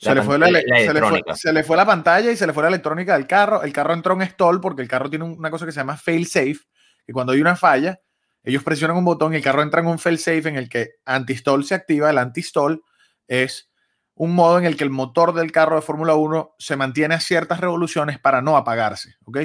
Se 0.00 0.14
le, 0.14 0.22
fue 0.22 0.38
la, 0.38 0.46
se, 0.46 1.52
le 1.52 1.64
fue, 1.64 1.76
la 1.76 1.84
pantalla 1.84 2.30
y 2.30 2.36
se 2.36 2.46
le 2.46 2.52
fue 2.52 2.62
la 2.62 2.68
electrónica 2.68 3.14
del 3.14 3.26
carro. 3.26 3.64
El 3.64 3.72
carro 3.72 3.94
entró 3.94 4.14
en 4.14 4.22
stall 4.28 4.60
porque 4.60 4.80
el 4.80 4.86
carro 4.86 5.10
tiene 5.10 5.24
una 5.24 5.50
cosa 5.50 5.66
que 5.66 5.72
se 5.72 5.80
llama 5.80 5.96
fail 5.96 6.24
safe, 6.24 6.58
que 7.04 7.12
cuando 7.12 7.32
hay 7.32 7.40
una 7.40 7.56
falla, 7.56 8.00
ellos 8.44 8.62
presionan 8.62 8.96
un 8.96 9.04
botón 9.04 9.32
y 9.32 9.36
el 9.36 9.42
carro 9.42 9.60
entra 9.60 9.80
en 9.80 9.88
un 9.88 9.98
fail 9.98 10.18
safe 10.18 10.48
en 10.48 10.54
el 10.54 10.68
que 10.68 10.92
anti-stall 11.04 11.64
se 11.64 11.74
activa. 11.74 12.10
El 12.10 12.18
anti-stall 12.18 12.80
es 13.26 13.72
un 14.14 14.34
modo 14.34 14.58
en 14.58 14.66
el 14.66 14.76
que 14.76 14.84
el 14.84 14.90
motor 14.90 15.34
del 15.34 15.50
carro 15.50 15.76
de 15.76 15.82
Fórmula 15.82 16.14
1 16.14 16.54
se 16.58 16.76
mantiene 16.76 17.16
a 17.16 17.20
ciertas 17.20 17.60
revoluciones 17.60 18.20
para 18.20 18.40
no 18.40 18.56
apagarse, 18.56 19.16
¿ok? 19.24 19.38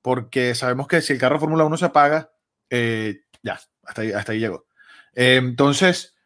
Porque 0.00 0.54
sabemos 0.54 0.88
que 0.88 1.02
si 1.02 1.12
el 1.12 1.18
carro 1.18 1.36
de 1.36 1.40
Fórmula 1.40 1.64
1 1.64 1.76
se 1.76 1.84
apaga, 1.84 2.30
eh, 2.70 3.20
ya, 3.42 3.60
hasta 3.82 4.02
ahí, 4.02 4.12
hasta 4.12 4.32
ahí 4.32 4.38
llegó. 4.38 4.66
Eh, 5.14 5.36
entonces, 5.36 6.16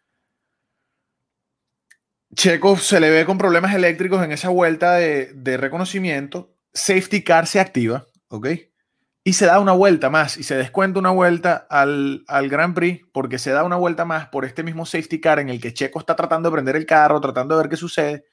Checo 2.35 2.77
se 2.77 3.01
le 3.01 3.11
ve 3.11 3.25
con 3.25 3.39
problemas 3.39 3.75
eléctricos 3.75 4.23
en 4.25 4.33
esa 4.33 4.49
vuelta 4.49 4.95
de, 4.95 5.57
reconocimiento. 5.57 6.55
Safety 6.73 7.23
car 7.23 7.47
se 7.47 7.61
activa, 7.61 8.07
¿ok? 8.29 8.49
Y 9.23 9.35
se 9.35 9.47
da 9.47 9.59
una 9.61 9.73
vuelta 9.73 10.11
más 10.11 10.37
y 10.37 10.43
se 10.43 10.57
descuenta 10.57 10.99
una 10.99 11.11
vuelta 11.11 11.67
al, 11.71 12.25
al 12.29 12.49
Grand 12.49 12.75
Prix 12.75 13.07
porque 13.13 13.39
se 13.39 13.53
da 13.53 13.65
una 13.65 13.77
vuelta 13.77 14.05
más 14.05 14.29
por 14.29 14.45
este 14.45 14.63
mismo 14.63 14.85
safety 14.85 15.21
car 15.21 15.39
en 15.39 15.49
el 15.49 15.61
que 15.61 15.73
Checo 15.73 15.99
está 15.99 16.15
tratando 16.15 16.51
de 16.51 16.55
prender 16.55 16.77
el 16.77 16.85
carro, 16.85 17.21
tratando 17.21 17.57
de 17.57 17.63
ver 17.63 17.71
qué 17.71 17.77
sucede. 17.77 18.27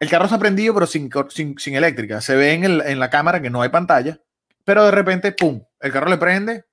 El 0.00 0.10
carro 0.10 0.24
está 0.24 0.38
prendido, 0.38 0.74
pero 0.74 0.86
sin, 0.86 1.08
sin, 1.30 1.74
eléctrica. 1.74 2.20
Se 2.20 2.34
ve 2.34 2.52
en, 2.52 2.64
en 2.64 2.98
la 2.98 3.08
cámara 3.08 3.40
que 3.40 3.50
no 3.50 3.62
hay 3.62 3.68
pantalla, 3.68 4.20
pero 4.64 4.84
de 4.84 4.90
repente, 4.90 5.32
¡pum! 5.32 5.62
El 5.80 5.92
carro 5.92 6.10
le 6.10 6.18
prende, 6.18 6.64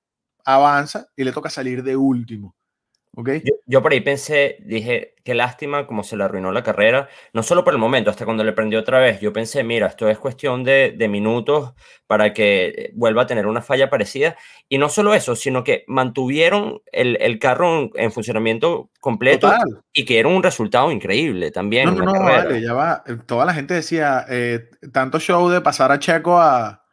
avanza 0.43 1.07
y 1.15 1.23
le 1.23 1.31
toca 1.31 1.49
salir 1.49 1.83
de 1.83 1.95
último. 1.95 2.55
Yo, 3.65 3.81
por 3.81 3.91
ahí 3.91 4.01
pensé, 4.01 4.57
dije, 4.61 5.15
qué 5.23 5.33
lástima 5.33 5.87
cómo 5.87 6.03
se 6.03 6.15
le 6.15 6.23
arruinó 6.23 6.51
la 6.51 6.63
carrera, 6.63 7.09
no 7.33 7.43
solo 7.43 7.63
por 7.63 7.73
el 7.73 7.79
momento, 7.79 8.09
hasta 8.09 8.23
cuando 8.23 8.43
le 8.43 8.53
prendió 8.53 8.79
otra 8.79 8.99
vez. 8.99 9.19
Yo 9.19 9.33
pensé, 9.33 9.63
mira, 9.63 9.87
esto 9.87 10.07
es 10.09 10.17
cuestión 10.17 10.63
de, 10.63 10.95
minutos 11.09 11.73
para 12.07 12.33
que 12.33 12.91
vuelva 12.93 13.23
a 13.23 13.27
tener 13.27 13.47
una 13.47 13.61
falla 13.61 13.89
parecida. 13.89 14.37
Y 14.69 14.77
no 14.77 14.89
solo 14.89 15.13
eso, 15.13 15.35
sino 15.35 15.63
que 15.63 15.83
mantuvieron 15.87 16.81
el, 16.91 17.39
carro 17.39 17.89
en, 17.95 18.11
funcionamiento 18.11 18.89
completo 19.01 19.51
y 19.91 20.05
que 20.05 20.19
era 20.19 20.29
un 20.29 20.43
resultado 20.43 20.91
increíble 20.91 21.51
también. 21.51 21.85
No, 21.85 22.05
no, 22.05 22.13
no, 22.13 22.23
vale, 22.23 22.61
ya 22.61 22.73
va. 22.73 23.03
Toda 23.25 23.43
la 23.45 23.53
gente 23.53 23.73
decía, 23.73 24.25
eh, 24.29 24.69
tanto 24.93 25.19
show 25.19 25.49
de 25.49 25.61
pasar 25.61 25.91
a 25.91 25.99
Checo 25.99 26.39
a, 26.39 26.85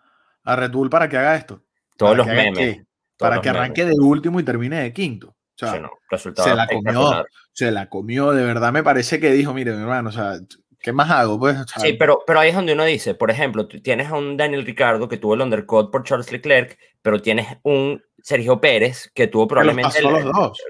a 0.44 0.56
Red 0.56 0.72
Bull 0.72 0.90
para 0.90 1.08
que 1.08 1.18
haga 1.18 1.36
esto. 1.36 1.62
Todos 1.96 2.16
los 2.16 2.26
memes. 2.26 2.82
para 3.18 3.40
que 3.40 3.48
arranque 3.48 3.84
de 3.84 3.94
último 3.98 4.40
y 4.40 4.42
termine 4.42 4.82
de 4.82 4.92
quinto 4.92 5.35
se 5.56 6.54
la 6.54 6.66
comió, 6.66 7.26
se 7.52 7.70
la 7.70 7.88
comió, 7.88 8.32
de 8.32 8.44
verdad 8.44 8.72
me 8.72 8.82
parece 8.82 9.18
que 9.18 9.32
dijo, 9.32 9.54
mire, 9.54 9.72
mi 9.72 9.80
hermano, 9.80 10.10
o 10.10 10.12
sea, 10.12 10.34
¿qué 10.80 10.92
más 10.92 11.10
hago? 11.10 11.38
Pues, 11.38 11.56
sí, 11.80 11.94
pero, 11.94 12.22
pero 12.26 12.40
ahí 12.40 12.50
es 12.50 12.54
donde 12.54 12.74
uno 12.74 12.84
dice, 12.84 13.14
por 13.14 13.30
ejemplo, 13.30 13.66
tienes 13.66 14.08
a 14.08 14.14
un 14.14 14.36
Daniel 14.36 14.66
Ricardo 14.66 15.08
que 15.08 15.16
tuvo 15.16 15.34
el 15.34 15.40
undercut 15.40 15.90
por 15.90 16.04
Charles 16.04 16.30
Leclerc, 16.30 16.78
pero 17.00 17.22
tienes 17.22 17.46
un 17.62 18.02
Sergio 18.22 18.60
Pérez 18.60 19.10
que 19.14 19.28
tuvo 19.28 19.46
probablemente 19.46 19.98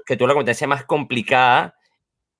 que 0.06 0.16
tuvo 0.16 0.28
la 0.28 0.34
competencia 0.34 0.66
más 0.66 0.84
complicada 0.84 1.74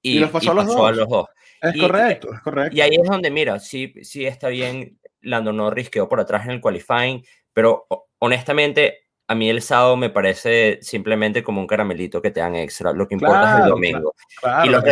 y, 0.03 0.19
los 0.19 0.31
pasó, 0.31 0.53
a, 0.53 0.55
los 0.93 1.09
dos. 1.09 1.27
Es 1.61 1.81
correcto, 1.81 2.33
es 2.33 2.41
correcto. 2.41 2.77
Y 2.77 2.81
ahí 2.81 2.95
es 2.95 3.09
donde, 3.09 3.31
mira, 3.31 3.59
sí, 3.59 3.93
sí 4.03 4.25
está 4.25 4.49
bien, 4.49 4.99
Lando 5.21 5.53
Norris 5.53 5.91
quedó 5.91 6.09
por 6.09 6.21
atrás 6.21 6.45
en 6.45 6.53
el 6.53 6.61
qualifying, 6.61 7.25
pero 7.53 7.87
honestamente 8.19 9.06
a 9.29 9.35
mí 9.35 9.51
el 9.51 9.63
sábado 9.63 9.97
me 9.97 10.11
parece 10.11 10.79
simplemente 10.83 11.43
como 11.43 11.61
un 11.61 11.67
caramelito 11.67 12.23
que 12.23 12.31
te 12.31 12.41
dan 12.41 12.55
extra. 12.55 12.93
Lo 12.93 13.09
que 13.09 13.15
importa 13.15 13.59
es 13.59 13.65
el 13.65 13.71
domingo. 13.71 14.15
y, 14.65 14.69
los 14.69 14.85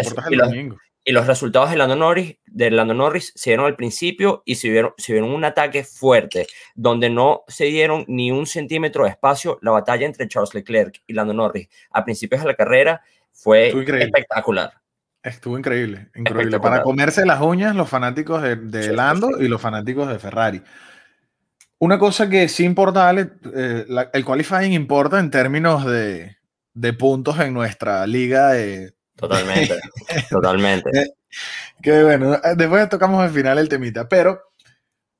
y, 1.04 1.12
los, 1.12 1.26
resultados 1.26 1.70
de 1.70 1.76
Lando 1.76 1.96
Norris, 1.96 2.36
de 2.46 2.70
Lando 2.70 2.94
Norris 2.94 3.32
se 3.36 3.50
dieron 3.50 3.66
al 3.66 3.76
principio 3.76 4.42
y 4.44 4.56
se 4.56 4.70
vieron, 4.70 4.92
se 4.96 5.12
vieron 5.12 5.30
un 5.30 5.44
ataque 5.44 5.84
fuerte, 5.84 6.46
donde 6.74 7.10
no 7.10 7.44
se 7.46 7.66
dieron 7.66 8.04
ni 8.08 8.32
un 8.32 8.46
centímetro 8.46 9.04
de 9.04 9.10
espacio. 9.10 9.58
La 9.62 9.70
batalla 9.70 10.06
entre 10.06 10.26
Charles 10.26 10.54
Leclerc 10.54 11.02
y 11.06 11.12
Lando 11.12 11.34
Norris 11.34 11.68
a 11.90 12.04
principios 12.04 12.42
de 12.42 12.48
la 12.48 12.54
carrera 12.54 13.02
fue 13.32 13.68
espectacular. 13.68 14.72
Estuvo 15.22 15.56
increíble, 15.56 16.08
increíble. 16.14 16.60
Para 16.60 16.82
comerse 16.82 17.24
las 17.24 17.40
uñas 17.40 17.74
los 17.74 17.88
fanáticos 17.88 18.42
de, 18.42 18.92
Lando 18.92 19.40
y 19.40 19.48
los 19.48 19.60
fanáticos 19.60 20.06
de 20.08 20.18
Ferrari. 20.18 20.62
Una 21.84 21.98
cosa 21.98 22.30
que 22.30 22.48
sí 22.48 22.64
importa, 22.64 23.12
eh, 23.12 23.86
el 24.14 24.24
qualifying 24.24 24.72
importa 24.72 25.20
en 25.20 25.30
términos 25.30 25.84
de, 25.84 26.34
puntos 26.98 27.38
en 27.40 27.52
nuestra 27.52 28.06
liga. 28.06 28.52
De, 28.52 28.94
totalmente, 29.14 29.78
totalmente. 30.30 30.90
Que 31.82 32.02
bueno, 32.02 32.40
después 32.56 32.88
tocamos 32.88 33.22
al 33.22 33.28
final 33.28 33.58
el 33.58 33.68
temita, 33.68 34.08
pero 34.08 34.40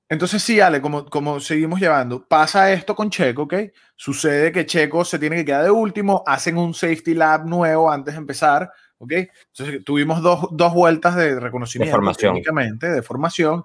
entonces 0.09 0.42
sí, 0.42 0.59
Ale, 0.59 0.80
como, 0.80 1.04
como 1.04 1.38
seguimos 1.38 1.80
llevando, 1.80 2.26
pasa 2.26 2.73
esto 2.73 2.94
con 2.94 3.11
Checo, 3.11 3.42
¿ok? 3.42 3.54
Sucede 3.94 4.50
que 4.50 4.64
Checo 4.64 5.04
se 5.04 5.18
tiene 5.18 5.37
que 5.37 5.44
quedar 5.44 5.64
de 5.64 5.71
último, 5.71 6.25
hacen 6.26 6.56
un 6.56 6.73
safety 6.73 7.12
lab 7.12 7.44
nuevo 7.44 7.90
antes 7.90 8.14
de 8.14 8.21
empezar, 8.21 8.73
¿ok? 8.97 9.12
Entonces 9.12 9.85
tuvimos 9.85 10.23
dos, 10.23 10.47
dos 10.50 10.73
vueltas 10.73 11.14
de 11.14 11.38
reconocimiento, 11.38 11.90
de 11.90 11.92
formación. 11.92 12.78
de 12.78 13.02
formación 13.02 13.64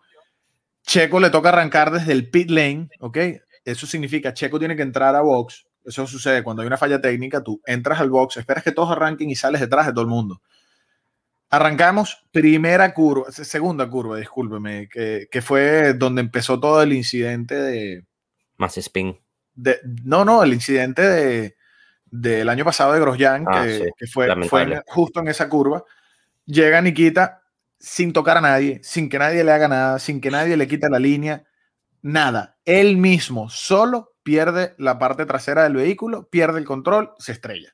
Checo 0.89 1.19
le 1.19 1.29
toca 1.29 1.49
arrancar 1.49 1.91
desde 1.91 2.13
el 2.13 2.31
pit 2.31 2.49
lane, 2.49 2.89
¿ok? 2.99 3.17
Eso 3.63 3.85
significa 3.85 4.33
Checo 4.33 4.57
tiene 4.57 4.75
que 4.75 4.81
entrar 4.81 5.15
a 5.15 5.21
box. 5.21 5.67
Eso 5.85 6.07
sucede 6.07 6.41
cuando 6.41 6.63
hay 6.63 6.67
una 6.67 6.77
falla 6.77 6.99
técnica, 6.99 7.43
tú 7.43 7.61
entras 7.67 7.99
al 7.99 8.09
box, 8.09 8.37
esperas 8.37 8.63
que 8.63 8.71
todos 8.71 8.89
arranquen 8.89 9.29
y 9.29 9.35
sales 9.35 9.61
detrás 9.61 9.85
de 9.85 9.91
todo 9.91 10.01
el 10.01 10.07
mundo. 10.07 10.41
Arrancamos 11.51 12.25
primera 12.31 12.91
curva, 12.95 13.31
segunda 13.31 13.87
curva, 13.87 14.17
discúlpeme, 14.17 14.89
que, 14.89 15.27
que 15.29 15.43
fue 15.43 15.93
donde 15.93 16.21
empezó 16.21 16.59
todo 16.59 16.81
el 16.81 16.91
incidente 16.93 17.53
de... 17.53 18.05
Más 18.57 18.75
spin. 18.79 19.15
De, 19.53 19.79
no, 20.03 20.25
no, 20.25 20.41
el 20.41 20.53
incidente 20.53 21.03
de, 21.03 21.55
del 22.05 22.49
año 22.49 22.65
pasado 22.65 22.93
de 22.93 22.99
Grosjean, 22.99 23.45
ah, 23.47 23.63
que, 23.63 23.91
que, 23.95 24.07
fue, 24.07 24.27
fue 24.47 24.81
justo 24.87 25.19
en 25.19 25.27
esa 25.27 25.49
curva. 25.49 25.83
Llega 26.47 26.81
Nikita, 26.81 27.38
sin 27.79 28.13
tocar 28.13 28.37
a 28.37 28.41
nadie, 28.41 28.79
sin 28.83 29.09
que 29.09 29.19
nadie 29.19 29.43
le 29.43 29.51
haga 29.51 29.67
nada, 29.67 29.99
sin 29.99 30.21
que 30.21 30.31
nadie 30.31 30.57
le 30.57 30.67
quite 30.67 30.89
la 30.89 30.99
línea, 30.99 31.45
nada. 32.01 32.57
Él 32.65 32.97
mismo 32.97 33.49
solo 33.49 34.13
pierde 34.23 34.75
la 34.77 34.99
parte 34.99 35.25
trasera 35.25 35.63
del 35.63 35.75
vehículo, 35.75 36.27
pierde 36.29 36.59
el 36.59 36.65
control, 36.65 37.13
se 37.17 37.31
estrella. 37.31 37.73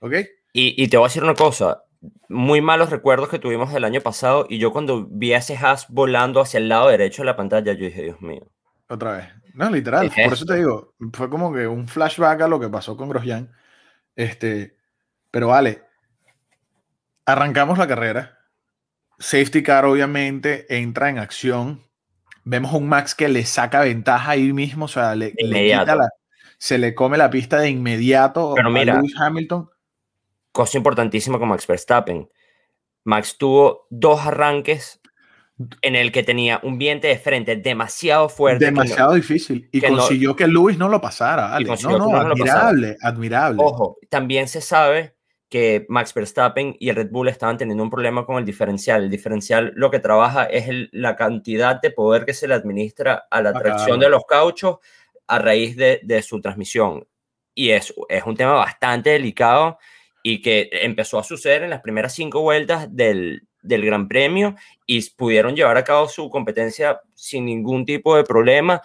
¿Ok? 0.00 0.14
Y, 0.52 0.88
te 0.88 0.96
voy 0.96 1.04
a 1.04 1.08
decir 1.08 1.22
una 1.22 1.34
cosa, 1.34 1.84
muy 2.28 2.60
malos 2.60 2.90
recuerdos 2.90 3.28
que 3.28 3.38
tuvimos 3.38 3.72
el 3.72 3.84
año 3.84 4.00
pasado 4.00 4.46
y 4.48 4.58
yo 4.58 4.72
cuando 4.72 5.06
vi 5.08 5.32
a 5.32 5.38
ese 5.38 5.56
Haas 5.56 5.86
volando 5.88 6.40
hacia 6.40 6.58
el 6.58 6.68
lado 6.68 6.88
derecho 6.88 7.22
de 7.22 7.26
la 7.26 7.36
pantalla, 7.36 7.72
yo 7.72 7.84
dije, 7.84 8.02
Dios 8.02 8.20
mío. 8.20 8.50
Otra 8.88 9.12
vez. 9.12 9.28
No, 9.54 9.70
literal. 9.70 10.10
Por 10.24 10.32
eso 10.32 10.44
te 10.44 10.56
digo, 10.56 10.94
fue 11.12 11.30
como 11.30 11.52
que 11.52 11.68
un 11.68 11.86
flashback 11.86 12.40
a 12.40 12.48
lo 12.48 12.58
que 12.58 12.68
pasó 12.68 12.96
con 12.96 13.08
Grosjean. 13.08 13.52
Este, 14.16 14.76
pero 15.30 15.48
vale, 15.48 15.84
arrancamos 17.24 17.78
la 17.78 17.86
carrera 17.86 18.39
Safety 19.20 19.62
car 19.62 19.84
obviamente 19.84 20.66
entra 20.74 21.10
en 21.10 21.18
acción. 21.18 21.84
Vemos 22.44 22.72
un 22.72 22.88
Max 22.88 23.14
que 23.14 23.28
le 23.28 23.44
saca 23.44 23.82
ventaja 23.82 24.32
ahí 24.32 24.52
mismo, 24.52 24.86
o 24.86 24.88
sea, 24.88 25.14
le, 25.14 25.34
se 26.58 26.78
le 26.78 26.94
come 26.94 27.18
la 27.18 27.30
pista 27.30 27.60
de 27.60 27.68
inmediato 27.68 28.54
Pero 28.56 28.70
mira, 28.70 28.94
Lewis 28.96 29.14
Hamilton. 29.16 29.68
Cosa 30.52 30.78
importantísima 30.78 31.38
con 31.38 31.48
Max 31.48 31.66
Verstappen. 31.66 32.28
Max 33.04 33.36
tuvo 33.38 33.86
dos 33.90 34.20
arranques 34.26 35.00
en 35.82 35.96
el 35.96 36.10
que 36.12 36.22
tenía 36.22 36.58
un 36.62 36.78
viento 36.78 37.06
de 37.06 37.18
frente 37.18 37.56
demasiado 37.56 38.30
fuerte. 38.30 38.64
Demasiado 38.64 39.12
difícil. 39.12 39.68
Y 39.70 39.82
consiguió 39.82 40.34
que 40.34 40.46
Lewis 40.48 40.78
no 40.78 40.88
lo 40.88 41.00
pasara. 41.00 41.58
No, 41.60 41.98
no, 41.98 42.16
admirable, 42.16 42.96
admirable. 43.02 43.62
Ojo, 43.62 43.98
también 44.08 44.48
se 44.48 44.62
sabe 44.62 45.14
que 45.50 45.84
Max 45.88 46.14
Verstappen 46.14 46.76
y 46.78 46.88
el 46.88 46.96
Red 46.96 47.10
Bull 47.10 47.28
estaban 47.28 47.58
teniendo 47.58 47.82
un 47.82 47.90
problema 47.90 48.24
con 48.24 48.38
el 48.38 48.44
diferencial. 48.44 49.02
El 49.02 49.10
diferencial 49.10 49.72
lo 49.74 49.90
que 49.90 49.98
trabaja 49.98 50.44
es 50.44 50.88
la 50.92 51.16
cantidad 51.16 51.80
de 51.80 51.90
poder 51.90 52.24
que 52.24 52.34
se 52.34 52.46
le 52.46 52.54
administra 52.54 53.26
a 53.28 53.42
la 53.42 53.52
tracción 53.52 53.98
de 53.98 54.08
los 54.08 54.24
cauchos 54.24 54.78
a 55.26 55.40
raíz 55.40 55.76
de, 55.76 56.22
su 56.22 56.40
transmisión. 56.40 57.06
Y 57.52 57.70
es, 57.70 57.92
es 58.08 58.22
un 58.24 58.36
tema 58.36 58.52
bastante 58.52 59.10
delicado 59.10 59.78
y 60.22 60.40
que 60.40 60.70
empezó 60.70 61.18
a 61.18 61.24
suceder 61.24 61.64
en 61.64 61.70
las 61.70 61.80
primeras 61.80 62.14
cinco 62.14 62.42
vueltas 62.42 62.86
del, 62.94 63.42
del 63.60 63.84
Gran 63.84 64.06
Premio 64.06 64.54
y 64.86 65.02
pudieron 65.10 65.56
llevar 65.56 65.76
a 65.76 65.84
cabo 65.84 66.08
su 66.08 66.30
competencia 66.30 67.00
sin 67.14 67.44
ningún 67.44 67.84
tipo 67.84 68.16
de 68.16 68.24
problema. 68.24 68.80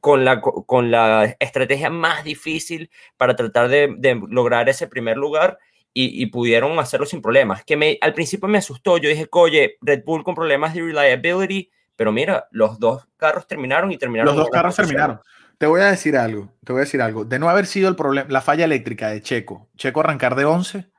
Con 0.00 0.24
la, 0.24 0.40
con 0.40 0.90
la 0.90 1.36
estrategia 1.38 1.90
más 1.90 2.24
difícil 2.24 2.90
para 3.18 3.36
tratar 3.36 3.68
de, 3.68 3.94
de 3.98 4.18
lograr 4.30 4.66
ese 4.70 4.86
primer 4.86 5.18
lugar 5.18 5.58
y, 5.92 6.26
pudieron 6.26 6.78
hacerlo 6.78 7.06
sin 7.06 7.20
problemas. 7.20 7.64
Que 7.64 7.76
me, 7.76 7.98
al 8.00 8.14
principio 8.14 8.48
me 8.48 8.58
asustó, 8.58 8.98
yo 8.98 9.08
dije, 9.08 9.26
oye, 9.32 9.76
Red 9.80 10.04
Bull 10.04 10.22
con 10.22 10.34
problemas 10.34 10.74
de 10.74 10.82
reliability, 10.82 11.70
pero 11.96 12.12
mira, 12.12 12.46
los 12.50 12.78
dos 12.78 13.06
carros 13.16 13.46
terminaron 13.46 13.90
y 13.92 13.98
terminaron. 13.98 14.34
Los 14.34 14.44
dos 14.44 14.50
carros 14.50 14.76
terminaron. 14.76 15.20
Te 15.58 15.66
voy 15.66 15.82
a 15.82 15.90
decir 15.90 16.16
algo, 16.16 16.54
te 16.64 16.72
voy 16.72 16.80
a 16.80 16.84
decir 16.84 17.02
algo. 17.02 17.24
De 17.24 17.38
no 17.38 17.50
haber 17.50 17.66
sido 17.66 17.88
el 17.88 17.96
problema, 17.96 18.30
la 18.30 18.40
falla 18.40 18.64
eléctrica 18.64 19.08
de 19.08 19.20
Checo, 19.20 19.68
Checo 19.76 20.00
arrancar 20.00 20.34
de 20.34 20.46
11, 20.46 20.90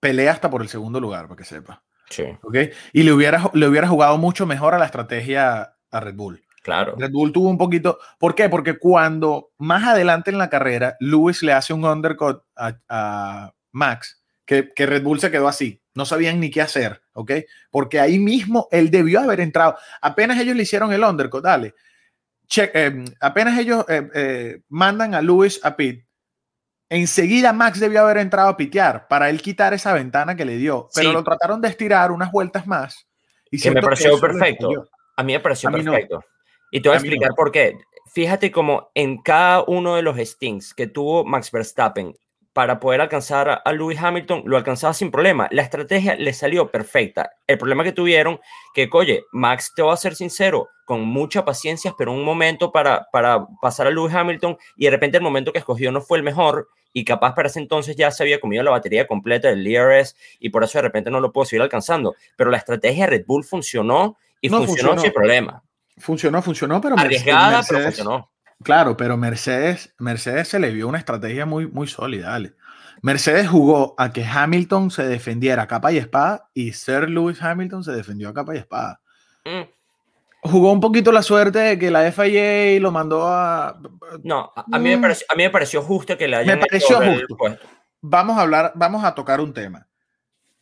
pelea 0.00 0.32
hasta 0.32 0.50
por 0.50 0.62
el 0.62 0.68
segundo 0.68 0.98
lugar, 0.98 1.28
para 1.28 1.36
que 1.36 1.44
sepa. 1.44 1.84
Sí. 2.08 2.24
¿Okay? 2.42 2.70
Y 2.92 3.04
le 3.04 3.12
hubiera, 3.12 3.50
le 3.54 3.68
hubiera 3.68 3.86
jugado 3.86 4.18
mucho 4.18 4.46
mejor 4.46 4.74
a 4.74 4.78
la 4.78 4.86
estrategia 4.86 5.76
a 5.92 6.00
Red 6.00 6.16
Bull. 6.16 6.42
Claro. 6.62 6.96
Red 6.98 7.12
Bull 7.12 7.32
tuvo 7.32 7.48
un 7.48 7.56
poquito. 7.56 7.98
¿Por 8.18 8.34
qué? 8.34 8.48
Porque 8.48 8.78
cuando 8.78 9.50
más 9.58 9.84
adelante 9.86 10.30
en 10.30 10.38
la 10.38 10.50
carrera, 10.50 10.96
Lewis 10.98 11.42
le 11.42 11.52
hace 11.52 11.72
un 11.72 11.84
undercut 11.84 12.42
a 12.56 13.52
Max, 13.70 14.19
que, 14.74 14.86
Red 14.86 15.02
Bull 15.02 15.20
se 15.20 15.30
quedó 15.30 15.46
así. 15.46 15.80
No 15.94 16.04
sabían 16.04 16.40
ni 16.40 16.50
qué 16.50 16.60
hacer, 16.60 17.02
¿ok? 17.12 17.32
Porque 17.70 18.00
ahí 18.00 18.18
mismo 18.18 18.68
él 18.72 18.90
debió 18.90 19.20
haber 19.20 19.40
entrado. 19.40 19.76
Apenas 20.00 20.40
ellos 20.40 20.56
le 20.56 20.64
hicieron 20.64 20.92
el 20.92 21.04
undercut, 21.04 21.44
dale. 21.44 21.74
Eh, 22.56 23.04
apenas 23.20 23.58
ellos 23.58 23.84
eh, 23.88 24.08
eh, 24.12 24.62
mandan 24.68 25.14
a 25.14 25.22
Lewis 25.22 25.60
a 25.62 25.76
pit, 25.76 26.04
enseguida 26.88 27.52
Max 27.52 27.78
debió 27.78 28.00
haber 28.00 28.16
entrado 28.16 28.48
a 28.48 28.56
pitear 28.56 29.06
para 29.06 29.30
él 29.30 29.40
quitar 29.40 29.72
esa 29.72 29.92
ventana 29.92 30.34
que 30.34 30.44
le 30.44 30.56
dio. 30.56 30.88
Pero 30.94 31.12
lo 31.12 31.22
trataron 31.22 31.60
de 31.60 31.68
estirar 31.68 32.10
unas 32.10 32.32
vueltas 32.32 32.66
más. 32.66 33.06
Y 33.52 33.60
que 33.60 33.70
me 33.70 33.80
pareció 33.80 34.18
perfecto. 34.18 34.88
A 35.16 35.22
mí 35.22 35.32
me 35.32 35.40
pareció 35.40 35.70
perfecto. 35.70 36.24
Y 36.72 36.80
te 36.80 36.88
voy 36.88 36.96
a, 36.96 36.98
explicar 36.98 37.30
por 37.36 37.52
qué. 37.52 37.78
Fíjate 38.12 38.50
cómo 38.50 38.90
en 38.94 39.22
cada 39.22 39.62
uno 39.62 39.94
de 39.94 40.02
los 40.02 40.16
stings 40.18 40.74
que 40.74 40.88
tuvo 40.88 41.24
Max 41.24 41.52
Verstappen 41.52 42.16
para 42.52 42.80
poder 42.80 43.00
alcanzar 43.00 43.62
a 43.64 43.72
Lewis 43.72 44.00
Hamilton, 44.00 44.42
lo 44.44 44.56
alcanzaba 44.56 44.92
sin 44.92 45.10
problema. 45.10 45.48
La 45.52 45.62
estrategia 45.62 46.16
le 46.16 46.32
salió 46.32 46.70
perfecta. 46.70 47.32
El 47.46 47.58
problema 47.58 47.84
que 47.84 47.92
tuvieron, 47.92 48.40
que, 48.74 48.88
oye, 48.92 49.24
Max, 49.32 49.72
te 49.74 49.82
voy 49.82 49.92
a 49.92 49.96
ser 49.96 50.16
sincero, 50.16 50.68
con 50.84 51.02
mucha 51.02 51.44
paciencia, 51.44 51.94
pero 51.96 52.12
un 52.12 52.24
momento 52.24 52.72
para, 52.72 53.06
para 53.12 53.46
pasar 53.62 53.86
a 53.86 53.90
Lewis 53.90 54.12
Hamilton 54.12 54.58
y 54.76 54.86
de 54.86 54.90
repente 54.90 55.18
el 55.18 55.22
momento 55.22 55.52
que 55.52 55.60
escogió 55.60 55.92
no 55.92 56.00
fue 56.00 56.18
el 56.18 56.24
mejor 56.24 56.68
y 56.92 57.04
capaz 57.04 57.34
para 57.34 57.48
ese 57.48 57.60
entonces 57.60 57.94
ya 57.94 58.10
se 58.10 58.24
había 58.24 58.40
comido 58.40 58.64
la 58.64 58.72
batería 58.72 59.06
completa 59.06 59.48
del 59.48 59.62
DRS 59.62 60.16
y 60.40 60.50
por 60.50 60.64
eso 60.64 60.78
de 60.78 60.82
repente 60.82 61.10
no 61.10 61.20
lo 61.20 61.30
puedo 61.30 61.44
seguir 61.44 61.62
alcanzando. 61.62 62.16
Pero 62.36 62.50
la 62.50 62.56
estrategia 62.56 63.04
de 63.04 63.10
Red 63.10 63.24
Bull 63.26 63.44
funcionó 63.44 64.16
y 64.40 64.48
funcionó, 64.48 64.98
sin 64.98 65.12
problema. 65.12 65.62
Funcionó, 65.98 66.42
funcionó, 66.42 66.80
pero 66.80 66.98
arriesgada, 66.98 67.62
pero 67.68 67.84
funcionó. 67.84 68.30
Claro, 68.62 68.96
pero 68.96 69.16
Mercedes, 69.16 69.94
Mercedes 69.98 70.48
se 70.48 70.58
le 70.58 70.70
vio 70.70 70.88
una 70.88 70.98
estrategia 70.98 71.46
muy, 71.46 71.66
muy 71.66 71.86
sólida. 71.86 72.38
Mercedes 73.02 73.48
jugó 73.48 73.94
a 73.96 74.12
que 74.12 74.24
Hamilton 74.24 74.90
se 74.90 75.04
defendiera 75.04 75.62
a 75.62 75.66
capa 75.66 75.92
y 75.92 75.96
espada 75.96 76.50
y 76.52 76.72
Sir 76.72 77.08
Lewis 77.08 77.42
Hamilton 77.42 77.82
se 77.84 77.92
defendió 77.92 78.28
a 78.28 78.34
capa 78.34 78.54
y 78.54 78.58
espada. 78.58 79.00
Mm. 79.44 79.62
Jugó 80.42 80.72
un 80.72 80.80
poquito 80.80 81.10
la 81.12 81.22
suerte 81.22 81.58
de 81.58 81.78
que 81.78 81.90
la 81.90 82.10
FIA 82.12 82.80
lo 82.80 82.90
mandó 82.90 83.26
a. 83.26 83.80
No, 84.22 84.52
a, 84.54 84.78
mí, 84.78 84.90
me 84.90 84.96
mm. 84.98 85.00
pareció, 85.00 85.26
a 85.30 85.34
mí 85.34 85.42
me 85.42 85.50
pareció 85.50 85.82
justo 85.82 86.16
que 86.16 86.28
la 86.28 86.38
hayan 86.38 86.58
Me 86.58 86.66
pareció 86.66 86.98
justo. 86.98 87.36
Vamos 88.02 88.38
a 88.38 88.42
hablar, 88.42 88.72
vamos 88.74 89.04
a 89.04 89.14
tocar 89.14 89.40
un 89.40 89.54
tema. 89.54 89.86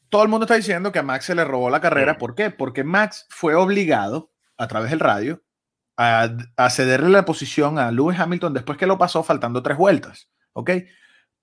Todo 0.08 0.22
el 0.22 0.28
mundo 0.28 0.44
está 0.44 0.54
diciendo 0.54 0.90
que 0.90 0.98
a 1.00 1.02
Max 1.02 1.26
se 1.26 1.34
le 1.34 1.44
robó 1.44 1.68
la 1.70 1.80
carrera. 1.80 2.14
Mm. 2.14 2.18
¿Por 2.18 2.34
qué? 2.36 2.50
Porque 2.50 2.84
Max 2.84 3.26
fue 3.28 3.54
obligado 3.56 4.30
a 4.56 4.68
través 4.68 4.90
del 4.90 5.00
radio 5.00 5.42
a, 5.98 6.70
cederle 6.70 7.10
la 7.10 7.24
posición 7.24 7.78
a 7.78 7.90
Lewis 7.90 8.18
Hamilton 8.18 8.54
después 8.54 8.78
que 8.78 8.86
lo 8.86 8.96
pasó 8.96 9.22
faltando 9.24 9.62
tres 9.62 9.76
vueltas. 9.76 10.30
¿Ok? 10.52 10.70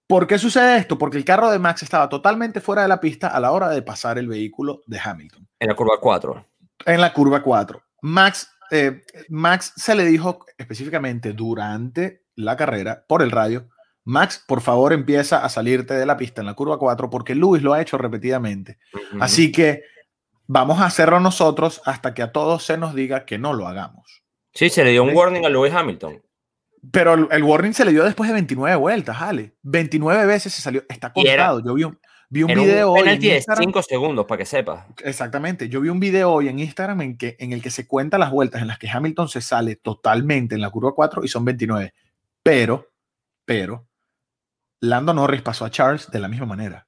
¿Por 0.07 0.27
qué 0.27 0.37
sucede 0.37 0.77
esto? 0.77 0.97
Porque 0.97 1.17
el 1.17 1.25
carro 1.25 1.51
de 1.51 1.59
Max 1.59 1.83
estaba 1.83 2.07
totalmente 2.07 2.61
fuera 2.61 2.83
de 2.83 2.87
la 2.87 2.99
pista 2.99 3.27
a 3.27 3.39
la 3.39 3.51
hora 3.51 3.69
de 3.69 3.81
pasar 3.81 4.17
el 4.17 4.27
vehículo 4.27 4.81
de 4.85 4.99
Hamilton. 5.03 5.47
En 5.59 5.67
la 5.67 5.75
curva 5.75 5.95
4. 5.99 6.47
En 6.85 7.01
la 7.01 7.11
curva 7.11 7.41
4. 7.41 7.83
Max, 8.01 8.49
eh, 8.71 9.01
Max 9.29 9.73
se 9.75 9.95
le 9.95 10.05
dijo 10.05 10.45
específicamente 10.57 11.33
durante 11.33 12.23
la 12.35 12.55
carrera 12.55 13.03
por 13.07 13.21
el 13.21 13.31
radio, 13.31 13.67
Max, 14.03 14.43
por 14.47 14.61
favor 14.61 14.93
empieza 14.93 15.43
a 15.43 15.49
salirte 15.49 15.95
de 15.95 16.05
la 16.05 16.15
pista 16.15 16.41
en 16.41 16.47
la 16.47 16.53
curva 16.53 16.77
4 16.77 17.09
porque 17.09 17.33
Lewis 17.33 17.63
lo 17.63 17.73
ha 17.73 17.81
hecho 17.81 17.97
repetidamente. 17.97 18.77
Así 19.19 19.51
que 19.51 19.83
vamos 20.45 20.79
a 20.79 20.85
hacerlo 20.85 21.19
nosotros 21.19 21.81
hasta 21.85 22.13
que 22.13 22.21
a 22.21 22.31
todos 22.31 22.63
se 22.63 22.77
nos 22.77 22.93
diga 22.93 23.25
que 23.25 23.39
no 23.39 23.53
lo 23.53 23.67
hagamos. 23.67 24.24
Sí, 24.55 24.69
se 24.69 24.85
le 24.85 24.91
dio 24.91 25.03
un 25.03 25.13
warning 25.13 25.45
a 25.45 25.49
Lewis 25.49 25.73
Hamilton. 25.73 26.21
Pero 26.91 27.29
el, 27.29 27.43
warning 27.43 27.73
se 27.73 27.83
le 27.83 27.91
dio 27.91 28.05
después 28.05 28.29
de 28.29 28.33
29 28.35 28.77
vueltas, 28.77 29.21
Ale. 29.21 29.55
29 29.63 30.25
veces 30.25 30.53
se 30.53 30.61
salió. 30.61 30.83
Está 30.87 31.11
contado. 31.11 31.61
Yo 31.61 31.73
vi 31.73 31.83
un, 31.83 31.99
vi 32.29 32.43
un 32.43 32.53
video 32.53 32.93
hoy. 32.93 33.09
En 33.09 33.19
de 33.19 33.41
5 33.41 33.81
segundos, 33.83 34.25
para 34.25 34.39
que 34.39 34.45
sepa. 34.45 34.87
Exactamente. 35.03 35.67
Yo 35.67 35.81
vi 35.81 35.89
un 35.89 35.99
video 35.99 36.31
hoy 36.31 36.47
en 36.47 36.59
Instagram 36.59 37.01
en, 37.01 37.17
que, 37.17 37.35
en 37.39 37.51
el 37.51 37.61
que 37.61 37.69
se 37.69 37.85
cuenta 37.85 38.17
las 38.17 38.31
vueltas 38.31 38.61
en 38.61 38.67
las 38.67 38.79
que 38.79 38.89
Hamilton 38.89 39.27
se 39.27 39.41
sale 39.41 39.75
totalmente 39.75 40.55
en 40.55 40.61
la 40.61 40.69
curva 40.69 40.93
4 40.95 41.25
y 41.25 41.27
son 41.27 41.43
29. 41.43 41.93
Pero, 42.41 42.93
pero, 43.43 43.87
Lando 44.79 45.13
Norris 45.13 45.41
pasó 45.41 45.65
a 45.65 45.71
Charles 45.71 46.09
de 46.11 46.19
la 46.19 46.29
misma 46.29 46.45
manera. 46.45 46.87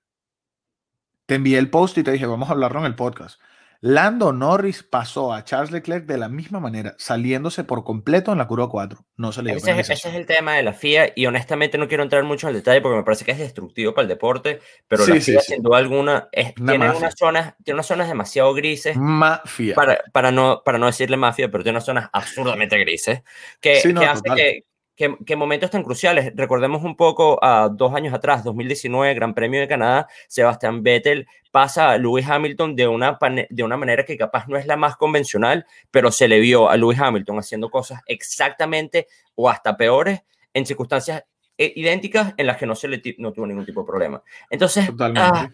Te 1.26 1.36
envié 1.36 1.58
el 1.58 1.70
post 1.70 1.98
y 1.98 2.04
te 2.04 2.12
dije, 2.12 2.26
vamos 2.28 2.48
a 2.48 2.54
hablarlo 2.54 2.80
en 2.80 2.86
el 2.86 2.96
podcast. 2.96 3.42
Lando 3.82 4.34
Norris 4.34 4.84
pasó 4.84 5.34
a 5.34 5.44
Charles 5.44 5.72
Leclerc 5.72 6.06
de 6.06 6.18
la 6.18 6.30
misma 6.30 6.60
manera, 6.60 6.96
saliéndose 6.98 7.64
por 7.64 7.84
completo 7.84 8.32
en 8.32 8.38
la 8.38 8.48
curva 8.48 8.70
4. 8.70 9.06
No 9.18 9.32
se 9.32 9.44
le 9.44 9.52
dio 9.52 9.58
ese, 9.58 9.94
es, 9.94 10.06
el 10.06 10.26
tema 10.26 10.56
de 10.56 10.64
la 10.64 10.74
FIA 10.74 11.14
y 11.16 11.26
honestamente 11.26 11.78
no 11.78 11.88
quiero 11.88 12.04
entrar 12.04 12.24
mucho 12.24 12.48
en 12.48 12.56
el 12.56 12.62
detalle 12.62 12.82
porque 12.82 12.98
me 12.98 13.04
parece 13.04 13.26
que 13.26 13.32
es 13.32 13.40
destructivo 13.40 13.94
para 13.94 14.04
el 14.04 14.10
deporte, 14.10 14.60
pero 14.88 15.06
la 15.06 15.20
FIA 15.20 15.42
sin 15.42 15.62
duda 15.62 15.78
alguna 15.78 16.30
tiene, 16.32 16.90
unas 16.90 17.16
zonas, 17.18 17.56
tiene 17.64 17.76
unas 17.76 17.88
zonas 17.88 18.08
demasiado 18.08 18.54
grises. 18.54 18.98
Mafia. 18.98 19.76
Para, 19.76 20.02
para, 20.12 20.32
no, 20.32 20.62
para 20.64 20.78
no 20.78 20.88
decirle 20.88 21.18
mafia, 21.18 21.50
pero 21.50 21.64
tiene 21.64 21.78
unas 21.78 21.86
zonas 21.86 22.10
absurdamente 22.12 22.78
grises 22.80 23.22
que, 23.60 23.82
que 23.82 24.06
hace 24.06 24.24
que, 24.36 24.64
que, 24.98 25.36
momentos 25.36 25.70
tan 25.70 25.84
cruciales. 25.84 26.34
Recordemos 26.36 26.84
un 26.84 26.96
poco 26.96 27.38
a 27.44 27.70
dos 27.70 27.94
años 27.94 28.14
atrás, 28.16 28.44
2019, 28.44 29.14
Gran 29.14 29.36
Premio 29.36 29.60
de 29.62 29.68
Canadá, 29.68 30.08
Sebastián 30.28 30.82
Vettel 30.82 31.28
pasa 31.52 31.92
a 31.92 31.98
Lewis 31.98 32.28
Hamilton 32.28 32.76
de 32.76 32.88
una, 32.88 33.18
de 33.50 33.64
una 33.64 33.78
manera 33.78 34.04
que 34.04 34.18
capaz 34.18 34.48
no 34.48 34.58
es 34.58 34.66
la 34.66 34.76
más 34.76 34.98
convencional, 34.98 35.66
pero 35.92 36.12
se 36.12 36.28
le 36.28 36.40
vio 36.40 36.68
a 36.70 36.78
Lewis 36.78 37.00
Hamilton 37.00 37.38
haciendo 37.40 37.70
cosas 37.70 38.02
exactamente 38.08 39.08
o 39.36 39.50
hasta 39.50 39.78
peores 39.78 40.24
en 40.54 40.66
circunstancias 40.66 41.24
eh, 41.60 41.74
idénticas 41.76 42.34
en 42.36 42.48
las 42.48 42.58
que 42.58 42.66
no 42.66 42.76
se 42.76 42.88
le 42.88 43.02
no 43.20 43.32
tuvo 43.34 43.46
ningún 43.46 43.66
tipo 43.66 43.82
de 43.82 43.88
problema. 43.88 44.24
Entonces, 44.50 44.90
ah, 45.16 45.50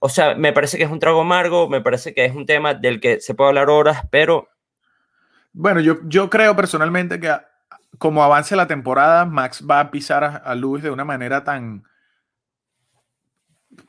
o 0.00 0.08
sea, 0.10 0.34
me 0.34 0.52
parece 0.52 0.76
que 0.76 0.84
es 0.84 0.90
un 0.90 0.98
trago 0.98 1.22
amargo, 1.22 1.68
me 1.68 1.80
parece 1.80 2.12
que 2.12 2.26
es 2.26 2.34
un 2.34 2.44
tema 2.44 2.74
del 2.74 3.00
que 3.00 3.20
se 3.20 3.34
puede 3.34 3.48
hablar 3.48 3.70
horas, 3.70 4.02
pero... 4.10 4.48
Bueno, 5.54 5.80
yo, 5.80 5.98
yo 6.04 6.28
creo 6.28 6.56
personalmente 6.56 7.20
que 7.20 7.30
como 7.98 8.22
avance 8.24 8.56
la 8.56 8.66
temporada, 8.66 9.24
Max 9.24 9.64
va 9.68 9.80
a 9.80 9.90
pisar 9.90 10.24
a, 10.24 10.36
a 10.36 10.54
Lewis 10.54 10.82
de 10.82 10.90
una 10.90 11.04
manera 11.04 11.44
tan... 11.44 11.84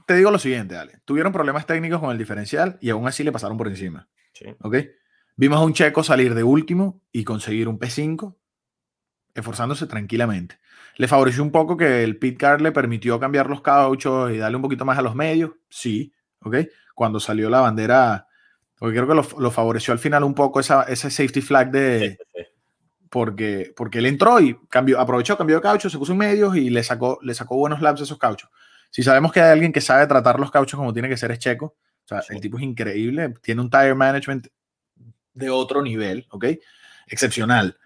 Te 0.05 0.15
digo 0.15 0.31
lo 0.31 0.39
siguiente, 0.39 0.77
Ale. 0.77 1.01
Tuvieron 1.05 1.33
problemas 1.33 1.65
técnicos 1.65 1.99
con 1.99 2.11
el 2.11 2.17
diferencial 2.17 2.77
y 2.81 2.89
aún 2.89 3.07
así 3.07 3.23
le 3.23 3.31
pasaron 3.31 3.57
por 3.57 3.67
encima. 3.67 4.07
¿Ok? 4.61 4.75
Vimos 5.35 5.59
a 5.59 5.63
un 5.63 5.73
checo 5.73 6.03
salir 6.03 6.35
de 6.35 6.43
último 6.43 7.01
y 7.11 7.23
conseguir 7.23 7.67
un 7.67 7.79
P5, 7.79 8.35
esforzándose 9.33 9.87
tranquilamente. 9.87 10.59
Le 10.97 11.07
favoreció 11.07 11.41
un 11.41 11.51
poco 11.51 11.75
que 11.75 12.03
el 12.03 12.17
pit 12.17 12.37
car 12.37 12.61
le 12.61 12.71
permitió 12.71 13.19
cambiar 13.19 13.49
los 13.49 13.61
cauchos 13.61 14.31
y 14.31 14.37
darle 14.37 14.57
un 14.57 14.61
poquito 14.61 14.85
más 14.85 14.97
a 14.97 15.01
los 15.01 15.15
medios. 15.15 15.51
Sí, 15.69 16.13
¿ok? 16.41 16.57
Cuando 16.93 17.19
salió 17.19 17.49
la 17.49 17.61
bandera, 17.61 18.27
porque 18.77 18.95
creo 18.95 19.07
que 19.07 19.39
lo, 19.41 19.51
favoreció 19.51 19.91
al 19.91 19.99
final 19.99 20.23
un 20.23 20.35
poco 20.35 20.59
esa, 20.59 20.83
ese 20.83 21.09
safety 21.09 21.41
flag 21.41 21.71
de, 21.71 22.19
porque, 23.13 23.71
porque 23.77 23.99
él 23.99 24.07
entró 24.07 24.39
y 24.39 24.57
cambió, 24.69 24.99
aprovechó, 24.99 25.37
cambió 25.37 25.57
de 25.57 25.61
caucho, 25.61 25.87
se 25.87 25.99
puso 25.99 26.13
en 26.13 26.17
medios 26.17 26.57
y 26.57 26.71
le 26.71 26.81
sacó, 26.81 27.19
le 27.21 27.35
sacó 27.35 27.55
buenos 27.55 27.79
laps 27.79 28.01
a 28.01 28.05
esos 28.05 28.17
cauchos. 28.17 28.49
Si 28.89 29.03
sabemos 29.03 29.31
que 29.31 29.39
hay 29.39 29.51
alguien 29.51 29.71
que 29.71 29.81
sabe 29.81 30.07
tratar 30.07 30.39
los 30.39 30.49
cauchos 30.49 30.79
como 30.79 30.91
tiene 30.93 31.07
que 31.09 31.15
ser, 31.15 31.29
es 31.29 31.37
Checo. 31.37 31.75
O 32.05 32.07
sea, 32.07 32.23
el 32.27 32.41
tipo 32.41 32.57
es 32.57 32.63
increíble, 32.63 33.35
tiene 33.43 33.61
un 33.61 33.69
tire 33.69 33.93
management 33.93 34.47
de 35.31 35.49
otro 35.51 35.83
nivel, 35.83 36.25
¿ok? 36.31 36.45
Excepcional. 37.05 37.77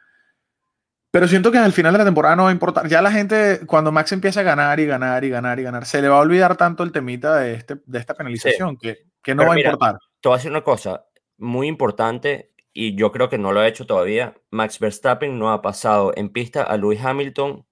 Pero 1.11 1.27
siento 1.27 1.51
que 1.51 1.57
al 1.57 1.73
final 1.73 1.91
de 1.91 1.99
la 1.99 2.05
temporada 2.05 2.37
no 2.37 2.43
va 2.43 2.49
a 2.49 2.53
importar. 2.53 2.87
Ya 2.87 3.01
la 3.01 3.11
gente, 3.11 3.65
cuando 3.65 3.91
Max 3.91 4.13
empieza 4.13 4.39
a 4.39 4.43
ganar 4.43 4.79
y 4.79 4.85
ganar 4.85 5.25
y 5.25 5.29
ganar 5.29 5.59
y 5.59 5.63
ganar, 5.63 5.85
se 5.85 6.01
le 6.01 6.07
va 6.07 6.19
a 6.19 6.21
olvidar 6.21 6.55
tanto 6.55 6.83
el 6.83 6.93
temita 6.93 7.35
de, 7.35 7.55
este, 7.55 7.75
de 7.85 7.99
esta 7.99 8.13
penalización 8.13 8.77
que, 8.77 9.07
que, 9.21 9.35
no 9.35 9.45
va 9.45 9.55
a 9.55 9.59
importar. 9.59 9.97
Te 10.21 10.29
voy 10.29 10.35
a 10.35 10.37
decir 10.37 10.51
una 10.51 10.63
cosa 10.63 11.03
muy 11.37 11.67
importante 11.67 12.53
y 12.79 12.93
yo 12.93 13.11
creo 13.11 13.27
que 13.27 13.39
no 13.39 13.53
lo 13.53 13.61
ha 13.61 13.67
hecho 13.67 13.87
todavía. 13.87 14.35
Max 14.51 14.77
Verstappen 14.77 15.39
no 15.39 15.51
ha 15.51 15.63
pasado 15.63 16.11
en 16.15 16.29
pista 16.29 16.61
a 16.61 16.77
Lewis 16.77 17.03
Hamilton, 17.03 17.65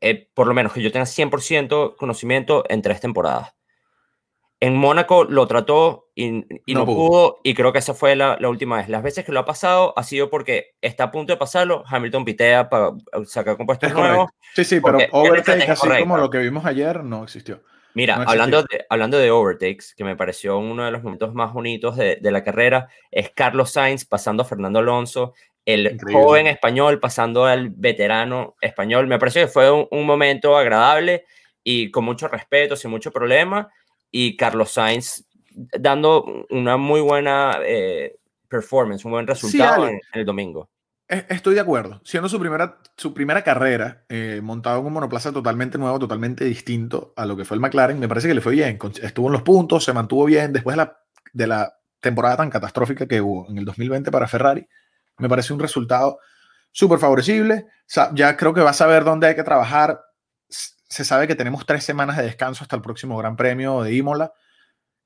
eh, 0.00 0.30
por 0.32 0.46
lo 0.46 0.54
menos 0.54 0.72
que 0.72 0.80
yo 0.80 0.90
tenga 0.90 1.04
100% 1.04 1.96
conocimiento 1.96 2.64
en 2.70 2.80
tres 2.80 3.02
temporadas. 3.02 3.54
En 4.58 4.74
Mónaco 4.74 5.24
lo 5.24 5.46
trató 5.46 6.08
y, 6.14 6.46
no, 6.72 6.86
pudo. 6.86 7.40
y 7.44 7.52
creo 7.52 7.74
que 7.74 7.78
esa 7.80 7.92
fue 7.92 8.16
la, 8.16 8.38
última 8.48 8.78
vez. 8.78 8.88
Las 8.88 9.02
veces 9.02 9.26
que 9.26 9.32
lo 9.32 9.40
ha 9.40 9.44
pasado 9.44 9.92
ha 9.98 10.02
sido 10.02 10.30
porque 10.30 10.70
está 10.80 11.04
a 11.04 11.10
punto 11.10 11.34
de 11.34 11.36
pasarlo, 11.36 11.84
Hamilton 11.86 12.24
pitea 12.24 12.70
para 12.70 12.92
sacar 13.26 13.58
compuestos 13.58 13.92
nuevos. 13.92 14.30
Sí, 14.54 14.64
sí, 14.64 14.80
pero 14.80 14.98
overtake, 15.12 15.68
así 15.68 15.88
como 16.00 16.16
lo 16.16 16.30
que 16.30 16.38
vimos 16.38 16.64
ayer, 16.64 17.04
no 17.04 17.22
existió. 17.22 17.62
Mira, 17.94 18.22
hablando, 18.26 18.62
de, 18.62 18.86
hablando 18.88 19.18
de 19.18 19.30
overtakes, 19.30 19.94
que 19.96 20.04
me 20.04 20.14
pareció 20.14 20.58
uno 20.58 20.84
de 20.84 20.90
los 20.90 21.02
momentos 21.02 21.34
más 21.34 21.52
bonitos 21.52 21.96
de, 21.96 22.16
de 22.16 22.30
la 22.30 22.44
carrera, 22.44 22.88
es 23.10 23.30
Carlos 23.30 23.72
Sainz 23.72 24.04
pasando 24.04 24.42
a 24.42 24.46
Fernando 24.46 24.78
Alonso, 24.78 25.34
el 25.68 25.98
joven 26.00 26.46
español 26.46 26.98
pasando 26.98 27.44
al 27.44 27.68
veterano 27.68 28.56
español. 28.62 29.06
Me 29.06 29.18
pareció 29.18 29.42
que 29.42 29.48
fue 29.48 29.70
un, 29.70 30.06
momento 30.06 30.56
agradable 30.56 31.26
y 31.62 31.90
con 31.90 32.06
mucho 32.06 32.26
respeto, 32.26 32.74
sin 32.74 32.90
mucho 32.90 33.12
problema. 33.12 33.70
Y 34.10 34.34
Carlos 34.34 34.70
Sainz 34.70 35.26
dando 35.50 36.46
una 36.48 36.78
muy 36.78 37.02
buena 37.02 37.58
eh, 37.66 38.16
performance, 38.48 39.04
un 39.04 39.10
buen 39.12 39.26
resultado 39.26 39.88
en 39.88 40.00
el 40.14 40.24
domingo. 40.24 40.70
Estoy 41.08 41.54
de 41.54 41.60
acuerdo. 41.60 42.02
Siendo 42.04 42.28
su 42.28 42.38
primera, 42.38 42.80
su 42.94 43.14
primera 43.14 43.42
carrera, 43.42 44.04
eh, 44.10 44.40
montado 44.42 44.80
en 44.80 44.86
un 44.86 44.92
monoplaza 44.92 45.32
totalmente 45.32 45.78
nuevo, 45.78 45.98
totalmente 45.98 46.44
distinto 46.44 47.14
a 47.16 47.24
lo 47.24 47.34
que 47.34 47.46
fue 47.46 47.54
el 47.54 47.62
McLaren, 47.62 47.98
me 47.98 48.08
parece 48.08 48.28
que 48.28 48.34
le 48.34 48.42
fue 48.42 48.52
bien. 48.52 48.78
Estuvo 49.00 49.28
en 49.28 49.32
los 49.32 49.42
puntos, 49.42 49.84
se 49.84 49.94
mantuvo 49.94 50.26
bien 50.26 50.52
después 50.52 50.76
de 50.76 50.84
la, 50.84 50.98
de 51.32 51.46
la 51.46 51.74
temporada 52.00 52.36
tan 52.36 52.50
catastrófica 52.50 53.06
que 53.06 53.22
hubo 53.22 53.48
en 53.48 53.56
el 53.56 53.64
2020 53.64 54.10
para 54.10 54.28
Ferrari. 54.28 54.68
Me 55.16 55.30
parece 55.30 55.54
un 55.54 55.60
resultado 55.60 56.18
súper 56.72 56.98
favorecible. 56.98 57.66
Ya 58.12 58.36
creo 58.36 58.52
que 58.52 58.60
va 58.60 58.70
a 58.70 58.74
saber 58.74 59.02
dónde 59.02 59.28
hay 59.28 59.34
que 59.34 59.42
trabajar. 59.42 60.02
Se 60.48 61.06
sabe 61.06 61.26
que 61.26 61.34
tenemos 61.34 61.64
tres 61.64 61.84
semanas 61.84 62.18
de 62.18 62.24
descanso 62.24 62.64
hasta 62.64 62.76
el 62.76 62.82
próximo 62.82 63.16
Gran 63.16 63.34
Premio 63.34 63.82
de 63.82 63.94
Imola. 63.94 64.34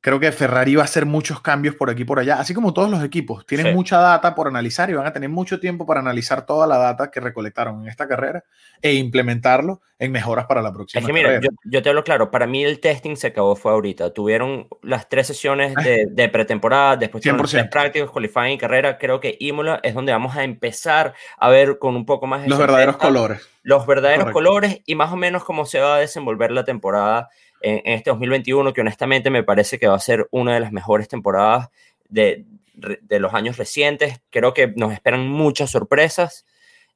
Creo 0.03 0.19
que 0.19 0.33
Ferrari 0.33 0.75
va 0.75 0.83
a 0.83 0.85
hacer 0.85 1.07
muchos 1.07 1.41
cambios 1.41 1.77
por 1.77 1.89
aquí 1.89 2.03
y 2.03 2.05
por 2.05 2.19
allá, 2.19 2.41
así 2.41 2.53
como 2.53 2.75
todos 2.75 2.91
los 2.91 3.05
equipos. 3.05 3.47
Tienen 3.47 3.73
mucha 3.73 3.99
data 3.99 4.35
por 4.35 4.49
analizar 4.49 4.91
y 4.91 4.95
van 4.95 5.07
a 5.07 5.13
tener 5.13 5.31
mucho 5.31 5.61
tiempo 5.61 5.87
para 5.87 6.01
analizar 6.01 6.45
toda 6.45 6.67
la 6.67 6.77
data 6.77 7.09
que 7.09 7.21
recolectaron 7.21 7.83
en 7.83 7.89
esta 7.89 8.09
carrera 8.09 8.43
e 8.83 8.95
implementarlo 8.95 9.81
en 10.01 10.11
mejoras 10.11 10.47
para 10.47 10.61
la 10.61 10.73
próxima. 10.73 10.99
Es 10.99 11.07
que 11.07 11.13
mira, 11.13 11.41
yo, 11.63 11.83
te 11.83 11.89
hablo 11.89 12.03
claro, 12.03 12.33
para 12.33 12.49
mí 12.49 12.65
el 12.65 12.81
testing 12.81 13.15
se 13.15 13.29
acabó 13.29 13.55
fue 13.55 13.71
ahorita. 13.71 14.13
Tuvieron 14.13 14.67
las 14.83 15.09
tres 15.09 15.29
sesiones 15.29 15.73
de, 15.77 16.29
pretemporada, 16.31 16.97
después 16.97 17.23
tres 17.23 17.69
prácticos, 17.71 18.11
qualifying 18.11 18.55
y 18.55 18.59
carrera. 18.59 18.99
Creo 18.99 19.21
que 19.21 19.37
Imola 19.39 19.79
es 19.85 19.95
donde 19.95 20.11
vamos 20.11 20.35
a 20.35 20.43
empezar 20.43 21.15
a 21.39 21.49
ver 21.49 21.79
con 21.79 21.95
un 21.95 22.07
poco 22.07 22.27
más 22.27 22.43
de 22.43 22.49
Los 22.49 22.59
verdaderos 22.59 22.97
colores. 22.97 23.49
Los 23.63 23.87
verdaderos 23.87 24.33
colores 24.33 24.81
y 24.85 24.97
más 24.97 25.13
o 25.13 25.17
menos 25.17 25.45
cómo 25.45 25.65
se 25.65 25.79
va 25.79 25.95
a 25.95 25.99
desenvolver 26.01 26.51
la 26.51 26.65
temporada 26.65 27.29
en, 27.63 27.81
este 27.85 28.11
2021, 28.11 28.73
que 28.73 28.81
honestamente 28.81 29.31
me 29.31 29.43
parece 29.43 29.79
que 29.79 29.89
va 29.89 29.97
a 29.97 30.01
ser 30.01 30.29
una 30.31 30.55
de 30.55 30.61
las 30.61 30.73
mejores 30.73 31.09
temporadas 31.09 31.71
de, 32.09 32.45
de 32.75 33.21
los 33.21 33.35
años 33.35 33.57
recientes. 33.57 34.21
Creo 34.31 34.55
que 34.55 34.69
nos 34.77 34.93
esperan 34.93 35.29
muchas 35.29 35.71
sorpresas, 35.71 36.47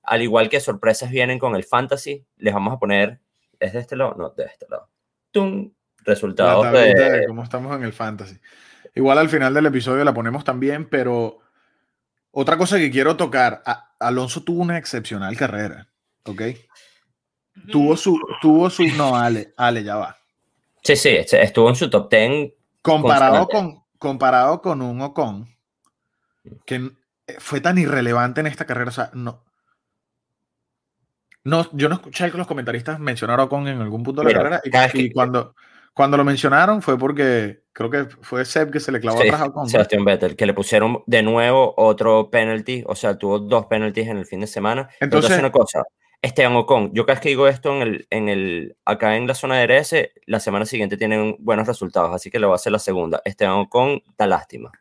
al 0.03 0.23
igual 0.23 0.49
que 0.49 0.61
sorpresas 0.61 1.11
vienen 1.11 1.39
con 1.39 1.57
el 1.57 1.65
fantasy. 1.65 2.25
Les 2.37 2.55
vamos 2.55 2.75
a 2.75 2.79
poner, 2.79 3.21
¿es 3.61 3.73
de 3.73 3.81
este 3.81 3.97
lado? 3.97 4.15
No, 4.17 4.31
de 4.31 4.45
este 4.45 4.67
lado. 4.69 4.89
¡Tum! 5.31 5.73
Resultados 6.05 6.71
de... 6.73 6.95
de 6.95 7.27
cómo 7.27 7.43
estamos 7.43 7.75
en 7.77 7.83
el 7.83 7.93
fantasy. 7.93 8.39
Igual 8.95 9.19
al 9.19 9.29
final 9.29 9.53
del 9.53 9.67
episodio 9.67 10.05
la 10.05 10.15
ponemos 10.15 10.45
también, 10.45 10.89
pero 10.89 11.41
otra 12.31 12.57
cosa 12.57 12.79
que 12.79 12.91
quiero 12.91 13.17
tocar, 13.17 13.63
Alonso 13.99 14.43
tuvo 14.43 14.63
una 14.63 14.79
excepcional 14.79 15.37
carrera, 15.37 15.89
¿ok? 16.25 16.43
Tuvo 17.73 17.97
su, 17.97 18.21
tuvo 18.41 18.69
su, 18.71 18.87
no, 18.97 19.17
Ale, 19.17 19.53
Ale, 19.57 19.83
ya 19.83 19.97
va. 19.97 20.17
Sí, 20.87 20.95
sí, 20.95 21.19
estuvo 21.33 21.69
en 21.69 21.75
su 21.75 21.91
top 21.91 22.09
10. 22.09 22.53
Comparado 22.81 23.49
con, 23.49 23.83
comparado 23.99 24.63
con 24.63 24.83
un 24.83 25.01
Ocon, 25.01 25.49
que 26.65 26.93
fue 27.39 27.61
tan 27.61 27.77
irrelevante 27.77 28.41
en 28.41 28.47
esta 28.47 28.67
carrera, 28.67 28.91
o 28.91 28.93
sea, 28.93 29.11
no. 29.13 29.43
No, 31.43 31.69
yo 31.73 31.89
no 31.89 31.97
escuché 31.97 32.31
que 32.31 32.39
los 32.39 32.47
comentaristas 32.47 33.01
mencionaron 33.01 33.41
a 33.41 33.45
Ocon 33.45 33.67
en 33.67 33.81
algún 33.81 34.05
punto 34.05 34.23
de 34.23 34.33
la 34.33 34.39
carrera 34.39 34.61
y, 34.95 35.11
cuando, 35.11 35.57
cuando 35.93 36.17
lo 36.17 36.25
mencionaron 36.25 36.83
fue 36.83 36.97
porque 36.97 37.65
creo 37.73 37.91
que 37.91 38.05
fue 38.21 38.45
Seb 38.45 38.71
que 38.71 38.79
se 38.79 38.93
le 38.93 39.01
clavó 39.01 39.21
atrás 39.21 39.41
a 39.41 39.47
Ocon. 39.47 39.69
Sebastián 39.69 40.05
Vettel, 40.05 40.37
que 40.37 40.47
le 40.47 40.55
pusieron 40.55 41.03
de 41.07 41.25
nuevo 41.25 41.75
otro 41.77 42.31
penalty, 42.31 42.85
o 42.87 42.95
sea, 42.95 43.19
tuvo 43.19 43.41
dos 43.41 43.67
penalties 43.67 44.07
en 44.07 44.19
el 44.19 44.27
fin 44.27 44.39
de 44.39 44.47
semana. 44.47 44.89
Entonces, 45.01 45.37
una 45.37 45.51
cosa, 45.51 45.83
Esteban 46.27 46.57
Ocon, 46.57 46.93
yo 46.93 47.07
cada 47.07 47.15
vez 47.15 47.23
que 47.23 47.29
digo 47.29 47.47
esto 47.47 47.73
en 47.77 47.83
el, 47.83 48.07
en 48.11 48.29
el, 48.29 48.77
acá 48.85 49.17
en 49.17 49.29
la 49.29 49.35
zona 49.35 49.59
de 49.59 49.67
RS, 49.67 50.11
la 50.27 50.41
semana 50.41 50.67
siguiente 50.67 50.97
tienen 50.97 51.37
buenos 51.39 51.69
resultados, 51.69 52.13
así 52.13 52.33
que 52.33 52.41
le 52.41 52.47
voy 52.47 52.55
a 52.55 52.57
hacer 52.57 52.73
la 52.73 52.81
segunda. 52.81 53.23
Esteban 53.25 53.59
Ocon 53.59 54.03
da 54.19 54.27
lástima. 54.27 54.73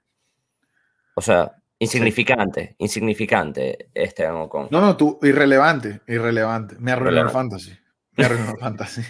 O 1.14 1.22
sea, 1.22 1.52
insignificante, 1.78 2.76
insignificante 2.80 3.90
Esteban 3.94 4.38
Ocon. 4.38 4.70
No, 4.72 4.82
no, 4.82 4.98
tú, 4.98 5.20
irrelevante, 5.22 6.02
irrelevante. 6.08 6.78
Me 6.80 6.94
arruinó 6.94 7.22
el 7.22 7.30
fantasy. 7.30 7.78
Me 8.18 8.26
arruinó 8.26 8.50
el 8.50 8.58
fantasy. 8.58 9.04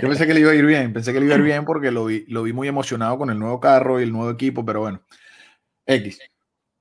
Yo 0.00 0.08
pensé 0.08 0.24
que 0.28 0.34
le 0.34 0.40
iba 0.40 0.52
a 0.52 0.54
ir 0.54 0.64
bien, 0.64 0.92
pensé 0.92 1.12
que 1.12 1.18
le 1.18 1.26
iba 1.26 1.34
a 1.34 1.38
ir 1.38 1.44
bien 1.44 1.64
porque 1.64 1.90
lo 1.90 2.04
vi, 2.04 2.24
lo 2.28 2.44
vi 2.44 2.52
muy 2.52 2.68
emocionado 2.68 3.18
con 3.18 3.28
el 3.28 3.40
nuevo 3.40 3.58
carro 3.58 3.98
y 3.98 4.04
el 4.04 4.12
nuevo 4.12 4.30
equipo, 4.30 4.64
pero 4.64 4.82
bueno. 4.82 5.02
X. 5.84 6.20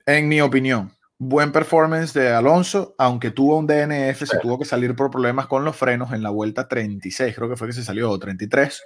En 0.05 0.27
mi 0.27 0.41
opinión, 0.41 0.91
buen 1.23 1.51
performance 1.51 2.13
de 2.13 2.29
Alonso, 2.29 2.95
aunque 2.97 3.29
tuvo 3.29 3.55
un 3.59 3.67
DNF, 3.67 4.23
se 4.25 4.39
tuvo 4.39 4.57
que 4.57 4.65
salir 4.65 4.95
por 4.95 5.11
problemas 5.11 5.45
con 5.45 5.63
los 5.63 5.75
frenos 5.75 6.13
en 6.13 6.23
la 6.23 6.31
vuelta 6.31 6.67
36, 6.67 7.35
creo 7.35 7.47
que 7.47 7.55
fue 7.55 7.67
que 7.67 7.73
se 7.73 7.83
salió, 7.83 8.17
33. 8.17 8.83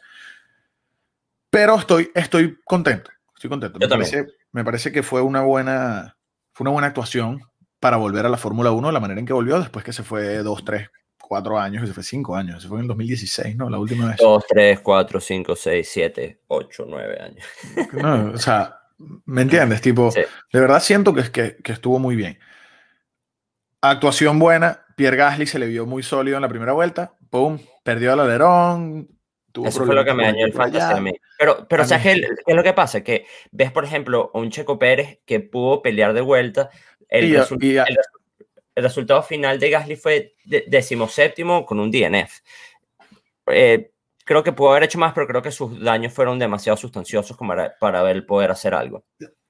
Pero 1.50 1.78
estoy, 1.78 2.12
estoy 2.14 2.58
contento, 2.66 3.10
estoy 3.34 3.50
contento. 3.50 3.80
Me 3.80 3.88
parece, 3.88 4.26
me 4.52 4.66
parece, 4.66 4.92
que 4.92 5.02
fue 5.02 5.22
una 5.22 5.44
buena, 5.44 6.18
fue 6.52 6.66
una 6.66 6.72
buena 6.72 6.88
actuación 6.88 7.42
para 7.80 7.96
volver 7.96 8.26
a 8.26 8.30
la 8.30 8.36
Fórmula 8.36 8.72
1, 8.72 8.92
la 8.92 9.00
manera 9.00 9.22
en 9.22 9.26
que 9.26 9.32
volvió 9.32 9.58
después 9.58 9.86
que 9.86 9.94
se 9.94 10.04
fue 10.04 10.40
2, 10.40 10.66
3, 10.66 10.90
4 11.18 11.58
años, 11.58 11.86
y 11.86 11.88
se 11.88 11.94
fue 11.94 12.04
5 12.04 12.36
años, 12.36 12.62
se 12.62 12.68
fue 12.68 12.80
en 12.80 12.82
el 12.82 12.88
2016, 12.90 13.56
¿no? 13.56 13.70
La 13.70 13.80
última 13.80 14.08
vez. 14.08 14.18
2, 14.18 14.44
3, 14.50 14.82
4, 14.82 15.22
5, 15.22 15.56
6, 15.56 15.90
7, 15.90 16.42
8, 16.48 16.86
9 16.86 17.18
años. 17.22 17.46
No, 17.94 18.32
o 18.34 18.38
sea, 18.38 18.82
¿Me 18.98 19.42
entiendes? 19.42 19.82
Tipo, 19.82 20.12
de 20.14 20.60
verdad 20.60 20.80
siento 20.80 21.14
que, 21.14 21.32
que, 21.32 21.58
que 21.58 21.72
estuvo 21.72 22.00
muy 22.00 22.16
bien. 22.16 22.40
Actuación 23.82 24.40
buena. 24.40 24.86
Pierre 24.96 25.18
Gasly 25.18 25.46
se 25.46 25.60
le 25.60 25.68
vio 25.68 25.86
muy 25.86 26.04
sólido 26.04 26.38
en 26.38 26.42
la 26.42 26.50
primera 26.50 26.74
vuelta. 26.74 27.14
¡Pum! 27.30 27.60
Perdió 27.84 28.14
el 28.14 28.20
alerón. 28.22 29.10
Eso 29.64 29.86
fue 29.86 29.96
lo 29.96 30.04
que 30.04 30.14
me 30.14 30.24
dañó 30.24 30.46
el 30.46 30.54
fantasy 30.54 30.94
a 30.94 31.00
mí. 31.00 31.14
Pero, 31.38 31.68
pero 31.68 31.86
¿sabes 31.86 32.04
qué, 32.04 32.28
es 32.46 32.56
lo 32.56 32.64
que 32.64 32.74
pasa? 32.74 33.04
Que 33.04 33.26
ves, 33.52 33.72
por 33.72 33.86
ejemplo, 33.86 34.32
a 34.34 34.40
un 34.40 34.50
Checo 34.50 34.78
Pérez 34.78 35.20
que 35.26 35.40
pudo 35.40 35.82
pelear 35.82 36.14
de 36.14 36.22
vuelta. 36.22 36.70
El, 37.08 37.36
el, 37.36 38.84
resultado 38.84 39.24
final 39.24 39.60
de 39.60 39.70
Gasly 39.70 39.96
fue 39.96 40.36
decimoséptimo 40.68 41.66
con 41.66 41.80
un 41.80 41.92
DNF. 41.92 42.40
Eh, 43.48 43.92
creo 44.26 44.44
que 44.44 44.52
pudo 44.52 44.72
haber 44.72 44.84
hecho 44.84 45.00
más, 45.00 45.14
pero 45.14 45.28
creo 45.28 45.42
que 45.42 45.52
sus 45.52 45.80
daños 45.80 46.12
fueron 46.12 46.38
demasiado 46.40 46.76
sustanciosos 46.76 47.38
como 47.38 47.50
para, 47.50 47.76
para 47.80 48.04
poder 48.26 48.52
hacer 48.52 48.74
algo. 48.74 49.06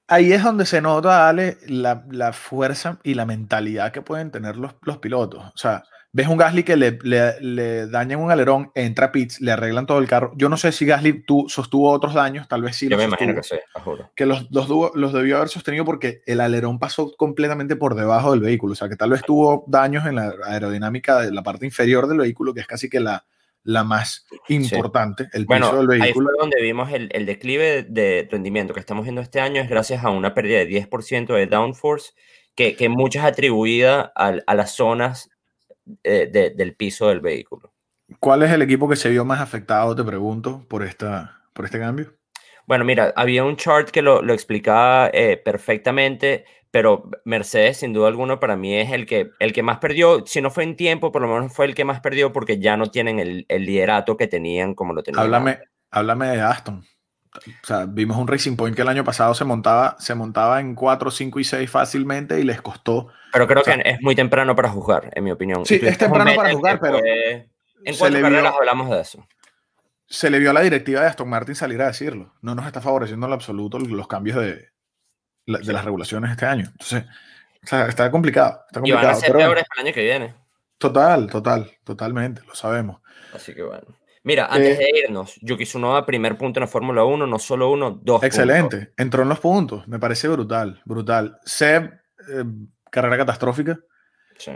Ahí 0.06 0.32
es 0.32 0.44
donde 0.44 0.66
se 0.66 0.80
nota, 0.80 1.28
Ale, 1.28 1.56
la, 1.66 2.04
la 2.10 2.32
fuerza 2.32 3.00
y 3.02 3.14
la 3.14 3.26
mentalidad 3.26 3.90
que 3.90 4.02
pueden 4.02 4.30
tener 4.30 4.56
los, 4.56 4.76
los 4.82 4.98
pilotos. 4.98 5.44
O 5.44 5.56
sea, 5.56 5.82
ves 6.12 6.28
un 6.28 6.36
Gasly 6.36 6.62
que 6.62 6.76
le, 6.76 6.98
le, 7.02 7.40
le, 7.40 7.86
dañan 7.88 8.20
un 8.20 8.30
alerón, 8.30 8.70
entra 8.76 9.06
a 9.06 9.12
pits, 9.12 9.40
le 9.40 9.50
arreglan 9.50 9.84
todo 9.84 9.98
el 9.98 10.06
carro. 10.06 10.32
Yo 10.36 10.48
no 10.48 10.56
sé 10.56 10.70
si 10.70 10.86
Gasly 10.86 11.24
tú, 11.24 11.46
sostuvo 11.48 11.90
otros 11.90 12.14
daños, 12.14 12.46
tal 12.46 12.62
vez 12.62 12.76
sí. 12.76 12.88
Yo 12.88 12.96
me 12.96 13.04
imagino 13.04 13.34
que 13.34 13.42
sí, 13.42 13.56
juro. 13.82 14.12
Que 14.14 14.26
los, 14.26 14.46
los, 14.52 14.68
los, 14.94 15.12
debió 15.12 15.38
haber 15.38 15.48
sostenido 15.48 15.84
porque 15.84 16.22
el 16.26 16.40
alerón 16.40 16.78
pasó 16.78 17.12
completamente 17.16 17.74
por 17.74 17.96
debajo 17.96 18.30
del 18.30 18.40
vehículo. 18.40 18.74
O 18.74 18.76
sea, 18.76 18.88
que 18.88 18.96
tal 18.96 19.10
vez 19.10 19.22
tuvo 19.22 19.64
daños 19.66 20.06
en 20.06 20.14
la 20.14 20.32
aerodinámica 20.44 21.20
de 21.20 21.32
la 21.32 21.42
parte 21.42 21.66
inferior 21.66 22.06
del 22.06 22.18
vehículo, 22.18 22.54
que 22.54 22.60
es 22.60 22.66
casi 22.68 22.88
que 22.88 23.00
la, 23.00 23.24
la 23.66 23.82
más 23.82 24.24
importante, 24.48 25.28
el 25.32 25.44
piso 25.44 25.76
del 25.76 25.88
vehículo. 25.88 26.04
Ahí 26.04 26.12
fue 26.12 26.24
donde 26.38 26.62
vimos 26.62 26.92
el, 26.92 27.08
el, 27.12 27.26
declive 27.26 27.82
de 27.82 28.28
rendimiento 28.30 28.72
que 28.72 28.80
estamos 28.80 29.04
viendo 29.04 29.20
este 29.20 29.40
año, 29.40 29.60
es 29.60 29.68
gracias 29.68 30.04
a 30.04 30.10
una 30.10 30.34
pérdida 30.34 30.58
de 30.58 30.68
10% 30.68 31.34
de 31.34 31.46
downforce, 31.46 32.12
que, 32.54 32.76
que 32.76 32.88
muchas 32.88 33.24
atribuida 33.24 34.12
a, 34.14 34.36
a 34.46 34.54
las 34.54 34.76
zonas 34.76 35.30
eh, 36.04 36.30
de, 36.32 36.50
del 36.50 36.76
piso 36.76 37.08
del 37.08 37.20
vehículo. 37.20 37.72
¿Cuál 38.20 38.44
es 38.44 38.52
el 38.52 38.62
equipo 38.62 38.88
que 38.88 38.94
se 38.94 39.10
vio 39.10 39.24
más 39.24 39.40
afectado, 39.40 39.96
te 39.96 40.04
pregunto, 40.04 40.64
por, 40.68 40.84
esta, 40.84 41.42
por 41.52 41.64
este 41.64 41.80
cambio? 41.80 42.14
Bueno, 42.66 42.84
mira, 42.84 43.12
había 43.16 43.44
un 43.44 43.56
chart 43.56 43.90
que 43.90 44.02
lo, 44.02 44.22
lo 44.22 44.32
explicaba 44.32 45.10
eh, 45.12 45.36
perfectamente 45.36 46.44
pero 46.76 47.08
Mercedes, 47.24 47.78
sin 47.78 47.94
duda 47.94 48.08
alguna, 48.08 48.38
para 48.38 48.54
mí 48.54 48.74
es 48.74 48.92
el 48.92 49.06
que, 49.06 49.30
el 49.38 49.54
que 49.54 49.62
más 49.62 49.78
perdió. 49.78 50.26
Si 50.26 50.42
no 50.42 50.50
fue 50.50 50.62
en 50.62 50.76
tiempo, 50.76 51.10
por 51.10 51.22
lo 51.22 51.28
menos 51.28 51.50
fue 51.54 51.64
el 51.64 51.74
que 51.74 51.86
más 51.86 52.00
perdió 52.00 52.34
porque 52.34 52.58
ya 52.58 52.76
no 52.76 52.90
tienen 52.90 53.18
el, 53.18 53.46
el 53.48 53.64
liderato 53.64 54.18
que 54.18 54.26
tenían 54.26 54.74
como 54.74 54.92
lo 54.92 55.02
tenían. 55.02 55.24
Háblame, 55.24 55.58
háblame 55.90 56.28
de 56.28 56.42
Aston. 56.42 56.84
O 57.34 57.66
sea, 57.66 57.86
vimos 57.86 58.18
un 58.18 58.28
Racing 58.28 58.56
Point 58.56 58.76
que 58.76 58.82
el 58.82 58.88
año 58.88 59.04
pasado 59.04 59.32
se 59.32 59.44
montaba, 59.44 59.96
se 59.98 60.14
montaba 60.14 60.60
en 60.60 60.74
4, 60.74 61.10
5 61.10 61.40
y 61.40 61.44
6 61.44 61.70
fácilmente 61.70 62.38
y 62.38 62.44
les 62.44 62.60
costó. 62.60 63.08
Pero 63.32 63.46
creo 63.46 63.62
que 63.62 63.80
es 63.82 64.02
muy 64.02 64.14
temprano 64.14 64.54
para 64.54 64.68
jugar, 64.68 65.10
en 65.14 65.24
mi 65.24 65.30
opinión. 65.30 65.64
Sí, 65.64 65.80
es 65.82 65.96
temprano 65.96 66.32
para 66.36 66.52
jugar, 66.52 66.78
pero. 66.78 66.98
en 66.98 67.96
cuatro 67.98 68.20
carreras 68.20 68.52
hablamos 68.54 68.90
de 68.90 69.00
eso. 69.00 69.26
Se 70.08 70.30
le 70.30 70.38
vio 70.38 70.50
a 70.50 70.52
la 70.52 70.60
directiva 70.60 71.00
de 71.00 71.08
Aston 71.08 71.28
Martin 71.28 71.54
salir 71.54 71.80
a 71.82 71.88
decirlo. 71.88 72.34
No 72.42 72.54
nos 72.54 72.66
está 72.66 72.80
favoreciendo 72.80 73.26
en 73.26 73.30
lo 73.30 73.34
absoluto 73.34 73.78
los 73.78 74.08
cambios 74.08 74.38
de, 74.38 74.68
de 75.46 75.72
las 75.72 75.84
regulaciones 75.84 76.30
este 76.30 76.46
año. 76.46 76.66
Entonces, 76.70 77.04
está 77.62 78.10
complicado. 78.10 78.60
Está 78.66 78.80
complicado 78.80 79.02
y 79.02 79.06
van 79.06 79.16
a 79.16 79.20
ser 79.20 79.32
peores 79.32 79.64
el 79.76 79.86
año 79.86 79.94
que 79.94 80.02
viene. 80.02 80.34
Total, 80.78 81.28
total, 81.28 81.70
totalmente, 81.84 82.42
lo 82.46 82.54
sabemos. 82.54 83.00
Así 83.32 83.54
que 83.54 83.62
bueno. 83.62 83.86
Mira, 84.24 84.46
antes 84.46 84.78
de 84.78 84.90
irnos, 85.04 85.36
Yuki 85.40 85.64
Tsunoda, 85.64 86.04
primer 86.04 86.36
punto 86.36 86.58
en 86.58 86.62
la 86.62 86.66
Fórmula 86.66 87.04
1, 87.04 87.28
no 87.28 87.38
solo 87.38 87.70
uno, 87.70 87.92
dos 88.02 88.24
Excelente, 88.24 88.92
entró 88.96 89.22
en 89.22 89.28
los 89.28 89.38
puntos, 89.38 89.86
me 89.86 90.00
parece 90.00 90.26
brutal, 90.26 90.82
brutal. 90.84 91.38
Seb, 91.44 91.92
eh, 92.28 92.44
carrera 92.90 93.18
catastrófica. 93.18 93.78
Sí. 94.36 94.50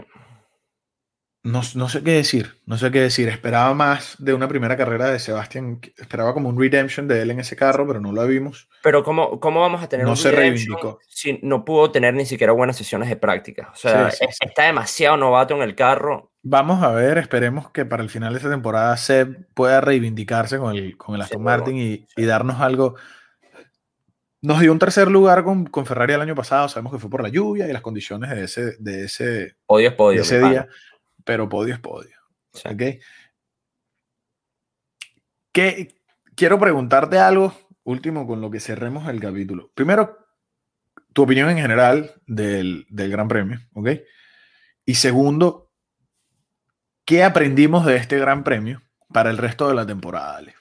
No, 1.43 1.61
no, 1.73 1.89
sé 1.89 2.03
qué 2.03 2.11
decir, 2.11 2.55
no 2.67 2.77
sé 2.77 2.91
qué 2.91 3.01
decir. 3.01 3.27
Esperaba 3.27 3.73
más 3.73 4.15
de 4.19 4.35
una 4.35 4.47
primera 4.47 4.77
carrera 4.77 5.09
de 5.09 5.17
Sebastián. 5.17 5.81
Esperaba 5.97 6.35
como 6.35 6.49
un 6.49 6.59
redemption 6.59 7.07
de 7.07 7.23
él 7.23 7.31
en 7.31 7.39
ese 7.39 7.55
carro, 7.55 7.87
pero 7.87 7.99
no 7.99 8.11
lo 8.11 8.27
vimos. 8.27 8.69
Pero 8.83 9.03
¿cómo, 9.03 9.39
cómo 9.39 9.59
vamos 9.59 9.81
a 9.81 9.89
tener 9.89 10.05
no 10.05 10.11
un 10.11 10.17
se 10.17 10.29
reivindicó. 10.29 10.99
si 11.09 11.39
no 11.41 11.65
pudo 11.65 11.89
tener 11.89 12.13
ni 12.13 12.27
siquiera 12.27 12.53
buenas 12.53 12.77
sesiones 12.77 13.09
de 13.09 13.15
práctica? 13.15 13.71
O 13.73 13.75
sea, 13.75 14.09
está 14.39 14.65
demasiado 14.65 15.17
novato 15.17 15.55
en 15.55 15.63
el 15.63 15.73
carro. 15.73 16.31
Vamos 16.43 16.83
a 16.83 16.91
ver, 16.91 17.17
esperemos 17.17 17.71
que 17.71 17.85
para 17.85 18.03
el 18.03 18.09
final 18.09 18.33
de 18.33 18.37
esta 18.37 18.51
temporada 18.51 18.95
se 18.97 19.25
pueda 19.25 19.81
reivindicarse 19.81 20.59
con 20.59 20.75
el, 20.75 20.95
con 20.95 21.15
el 21.15 21.21
Aston 21.21 21.41
Martin 21.41 21.75
y, 21.75 22.05
y, 22.17 22.25
darnos 22.25 22.59
algo. 22.61 22.95
Nos 24.41 24.59
dio 24.59 24.71
un 24.71 24.79
tercer 24.79 25.07
lugar 25.07 25.43
con, 25.43 25.65
con, 25.65 25.85
Ferrari 25.87 26.13
el 26.13 26.21
año 26.21 26.33
pasado, 26.33 26.67
sabemos 26.67 26.93
que 26.93 26.99
fue 26.99 27.11
por 27.11 27.21
la 27.21 27.29
lluvia 27.29 27.67
y 27.67 27.73
las 27.73 27.83
condiciones 27.83 28.31
de 28.31 28.43
ese, 28.43 28.75
de 28.79 29.05
ese, 29.05 29.55
podio 29.67 29.95
podio, 29.95 30.17
de 30.17 30.23
ese 30.23 30.39
día 30.39 30.67
pero 31.23 31.49
podio 31.49 31.73
es 31.73 31.79
podio. 31.79 32.15
¿Ok? 32.65 32.81
¿Qué, 35.51 35.95
quiero 36.35 36.59
preguntarte 36.59 37.19
algo 37.19 37.53
último 37.83 38.27
con 38.27 38.41
lo 38.41 38.51
que 38.51 38.59
cerremos 38.59 39.07
el 39.09 39.19
capítulo. 39.19 39.71
Primero, 39.73 40.17
tu 41.13 41.23
opinión 41.23 41.49
en 41.49 41.57
general 41.57 42.13
del, 42.25 42.85
del 42.89 43.11
Gran 43.11 43.27
Premio, 43.27 43.59
¿ok? 43.73 43.89
Y 44.85 44.95
segundo, 44.95 45.71
¿qué 47.05 47.23
aprendimos 47.23 47.85
de 47.85 47.97
este 47.97 48.17
Gran 48.17 48.43
Premio 48.43 48.81
para 49.13 49.29
el 49.29 49.37
resto 49.37 49.67
de 49.67 49.75
la 49.75 49.85
temporada, 49.85 50.37
Ale? 50.37 50.55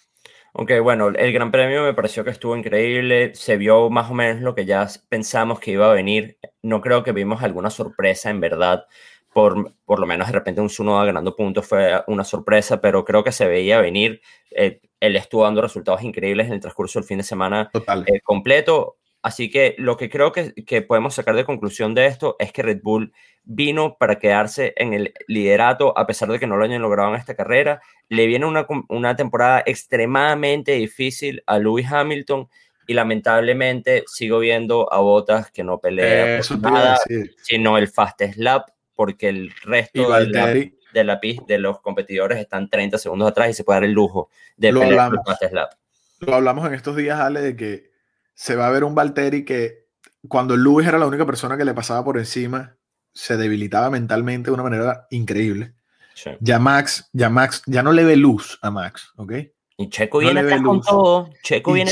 Ok, 0.53 0.73
bueno, 0.83 1.09
el 1.09 1.33
Gran 1.33 1.53
Premio 1.53 1.85
me 1.85 1.95
pareció 1.95 2.25
que 2.25 2.31
estuvo 2.31 2.57
increíble, 2.57 3.35
se 3.35 3.57
vio 3.57 3.89
más 3.89 4.11
o 4.11 4.15
menos 4.15 4.43
lo 4.43 4.55
que 4.55 4.67
ya 4.67 4.89
pensamos 5.09 5.61
que 5.61 5.71
iba 5.73 5.89
a 5.89 5.95
venir, 5.95 6.39
no 6.61 6.81
creo 6.81 7.05
que 7.05 7.13
vimos 7.13 7.43
alguna 7.43 7.71
sorpresa 7.71 8.31
en 8.31 8.41
verdad, 8.41 8.85
por, 9.33 9.75
por 9.85 10.01
lo 10.01 10.07
menos 10.07 10.27
de 10.27 10.33
repente 10.33 10.61
un 10.61 10.71
Sunoda 10.71 11.05
ganando 11.05 11.37
puntos 11.37 11.67
fue 11.67 12.03
una 12.07 12.25
sorpresa, 12.25 12.81
pero 12.81 13.05
creo 13.05 13.25
que 13.25 13.33
se 13.33 13.47
veía 13.47 13.81
venir, 13.81 14.21
eh, 14.51 14.81
él 14.99 15.17
estuvo 15.17 15.45
dando 15.45 15.63
resultados 15.63 16.03
increíbles 16.03 16.49
en 16.49 16.55
el 16.55 16.61
transcurso 16.61 16.99
del 16.99 17.07
fin 17.07 17.19
de 17.19 17.25
semana 17.25 17.71
eh, 18.07 18.21
completo, 18.23 18.99
así 19.23 19.51
que 19.51 19.75
lo 19.79 19.97
que 19.97 20.11
creo 20.11 20.33
que, 20.33 20.53
que 20.53 20.83
podemos 20.83 21.15
sacar 21.15 21.37
de 21.37 21.45
conclusión 21.45 21.95
de 21.95 22.07
esto 22.07 22.37
es 22.39 22.53
que 22.53 22.63
Red 22.63 22.81
Bull 22.83 23.13
vino 23.45 23.97
para 23.99 24.19
quedarse 24.19 24.75
en 24.77 24.95
el 24.95 25.15
liderato 25.27 25.97
a 25.97 26.07
pesar 26.07 26.31
de 26.31 26.39
que 26.39 26.47
no 26.47 26.57
lo 26.57 26.65
hayan 26.65 26.83
logrado 26.83 27.11
en 27.11 27.17
esta 27.17 27.35
carrera. 27.35 27.81
Le 28.09 28.27
viene 28.27 28.47
una, 28.47 28.67
una 28.89 29.17
temporada 29.17 29.63
extremadamente 29.65 30.73
difícil 30.73 31.43
a 31.47 31.59
Lewis 31.59 31.91
Hamilton 31.91 32.49
y 32.87 32.95
lamentablemente 32.95 34.05
sigo 34.07 34.41
viendo 34.41 34.93
a 34.93 34.99
Bottas 34.99 35.51
que 35.51 35.63
no 35.63 35.79
pelea 35.79 36.41
por 36.47 36.61
nada, 36.61 36.99
sino 37.43 37.79
el 37.79 37.89
fast 37.89 38.21
lap, 38.37 38.69
porque 39.01 39.31
el 39.31 39.51
resto 39.63 40.13
de 40.13 40.27
la, 40.27 40.47
de 40.93 41.05
la 41.05 41.21
pista 41.21 41.45
de 41.49 41.57
los 41.57 41.81
competidores 41.81 42.39
están 42.39 42.69
30 42.69 42.99
segundos 42.99 43.31
atrás 43.31 43.49
y 43.49 43.55
se 43.55 43.65
puede 43.65 43.77
dar 43.79 43.85
el 43.85 43.93
lujo 43.93 44.29
de 44.59 44.73
lo 44.73 44.81
pelear 44.81 45.11
lap. 45.53 45.71
Lo 46.19 46.35
hablamos 46.35 46.67
en 46.67 46.75
estos 46.75 46.97
días, 46.97 47.19
Ale, 47.19 47.41
de 47.41 47.57
que 47.57 47.93
se 48.35 48.57
va 48.57 48.67
a 48.67 48.71
ver 48.71 48.85
un 48.85 48.95
Valtteri 48.95 49.47
que 49.47 49.87
cuando 50.29 50.55
Lewis 50.55 50.87
era 50.87 50.99
la 50.99 51.07
única 51.07 51.25
persona 51.25 51.57
que 51.57 51.65
le 51.65 51.73
pasaba 51.73 52.05
por 52.05 52.19
encima, 52.19 52.77
se 53.15 53.39
debilitaba 53.39 53.89
mentalmente 53.89 54.51
de 54.51 54.55
una 54.55 54.65
manera 54.65 55.07
increíble. 55.09 55.73
Ya 56.41 56.59
Max, 56.59 57.09
ya 57.15 57.31
Max, 57.31 57.63
ya 57.65 57.83
no 57.83 57.95
le 57.95 58.05
ve 58.05 58.17
luz 58.17 58.59
a 58.61 58.71
Max, 58.71 59.15
¿ok? 59.17 59.33
Y 59.79 59.89
Checo 59.89 60.19
viene 60.19 60.41
acá 60.41 60.63
con 60.63 60.83
todo. 60.83 61.31
Checo 61.43 61.73
viene 61.73 61.91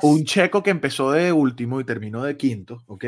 Un 0.00 0.24
Checo 0.24 0.62
que 0.62 0.70
empezó 0.70 1.12
de 1.12 1.30
último 1.30 1.78
y 1.78 1.84
terminó 1.84 2.22
de 2.22 2.38
quinto, 2.38 2.84
¿ok? 2.86 3.04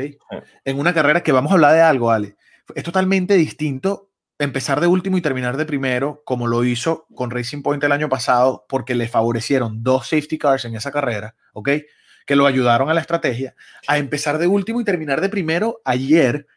En 0.63 0.77
una 0.77 0.93
carrera 0.93 1.23
que 1.23 1.31
vamos 1.31 1.51
a 1.51 1.55
hablar 1.55 1.73
de 1.73 1.81
algo, 1.81 2.11
Ale. 2.11 2.35
Es 2.75 2.83
totalmente 2.83 3.35
distinto 3.35 4.11
empezar 4.37 4.81
de 4.81 4.87
último 4.87 5.17
y 5.17 5.21
terminar 5.21 5.55
de 5.55 5.65
primero, 5.65 6.23
como 6.25 6.47
lo 6.47 6.63
hizo 6.63 7.05
con 7.13 7.29
Racing 7.29 7.61
Point 7.61 7.83
el 7.83 7.91
año 7.91 8.09
pasado, 8.09 8.65
porque 8.67 8.95
le 8.95 9.07
favorecieron 9.07 9.83
dos 9.83 10.07
safety 10.07 10.37
cars 10.37 10.65
en 10.65 10.75
esa 10.75 10.91
carrera, 10.91 11.35
¿ok? 11.53 11.69
Que 12.25 12.35
lo 12.35 12.47
ayudaron 12.47 12.89
a 12.89 12.93
la 12.93 13.01
estrategia, 13.01 13.55
a 13.87 13.97
empezar 13.99 14.39
de 14.39 14.47
último 14.47 14.81
y 14.81 14.83
terminar 14.83 15.21
de 15.21 15.29
primero 15.29 15.81
ayer, 15.85 16.47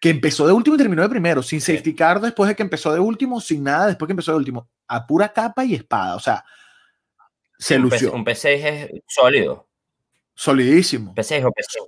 que 0.00 0.10
empezó 0.10 0.46
de 0.46 0.52
último 0.52 0.76
y 0.76 0.78
terminó 0.78 1.02
de 1.02 1.08
primero, 1.08 1.42
sin 1.42 1.60
safety 1.60 1.94
car 1.94 2.20
después 2.20 2.48
de 2.48 2.56
que 2.56 2.62
empezó 2.62 2.92
de 2.92 3.00
último, 3.00 3.40
sin 3.40 3.64
nada 3.64 3.86
después 3.86 4.06
que 4.06 4.12
empezó 4.12 4.32
de 4.32 4.38
último, 4.38 4.68
a 4.86 5.06
pura 5.06 5.32
capa 5.32 5.64
y 5.64 5.74
espada. 5.74 6.16
O 6.16 6.20
sea, 6.20 6.44
se 7.58 7.76
un 7.76 7.82
lució. 7.82 8.12
un 8.12 8.24
P6 8.24 8.64
es 8.64 8.90
sólido. 9.06 9.68
Solidísimo. 10.34 11.14
P6 11.14 11.44
o 11.44 11.50
P5. 11.50 11.86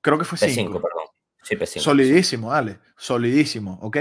Creo 0.00 0.18
que 0.18 0.24
fue 0.24 0.38
5. 0.38 0.72
P5, 0.72 0.82
perdón. 0.82 1.11
Sí, 1.42 1.56
P5. 1.56 1.80
Solidísimo. 1.80 2.52
Solidísimo, 2.96 3.78
¿ok? 3.82 3.98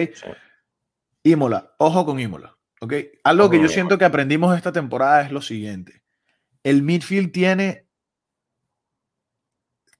Imola, 1.23 1.73
ojo 1.77 2.05
con 2.05 2.19
Imola, 2.19 2.57
¿ok? 2.79 2.93
Algo 3.23 3.49
que 3.49 3.61
yo 3.61 3.67
siento 3.67 3.97
que 3.97 4.05
aprendimos 4.05 4.55
esta 4.55 4.71
temporada 4.71 5.21
es 5.21 5.31
lo 5.31 5.41
siguiente. 5.41 6.03
El 6.63 6.83
midfield 6.83 7.31
tiene 7.31 7.87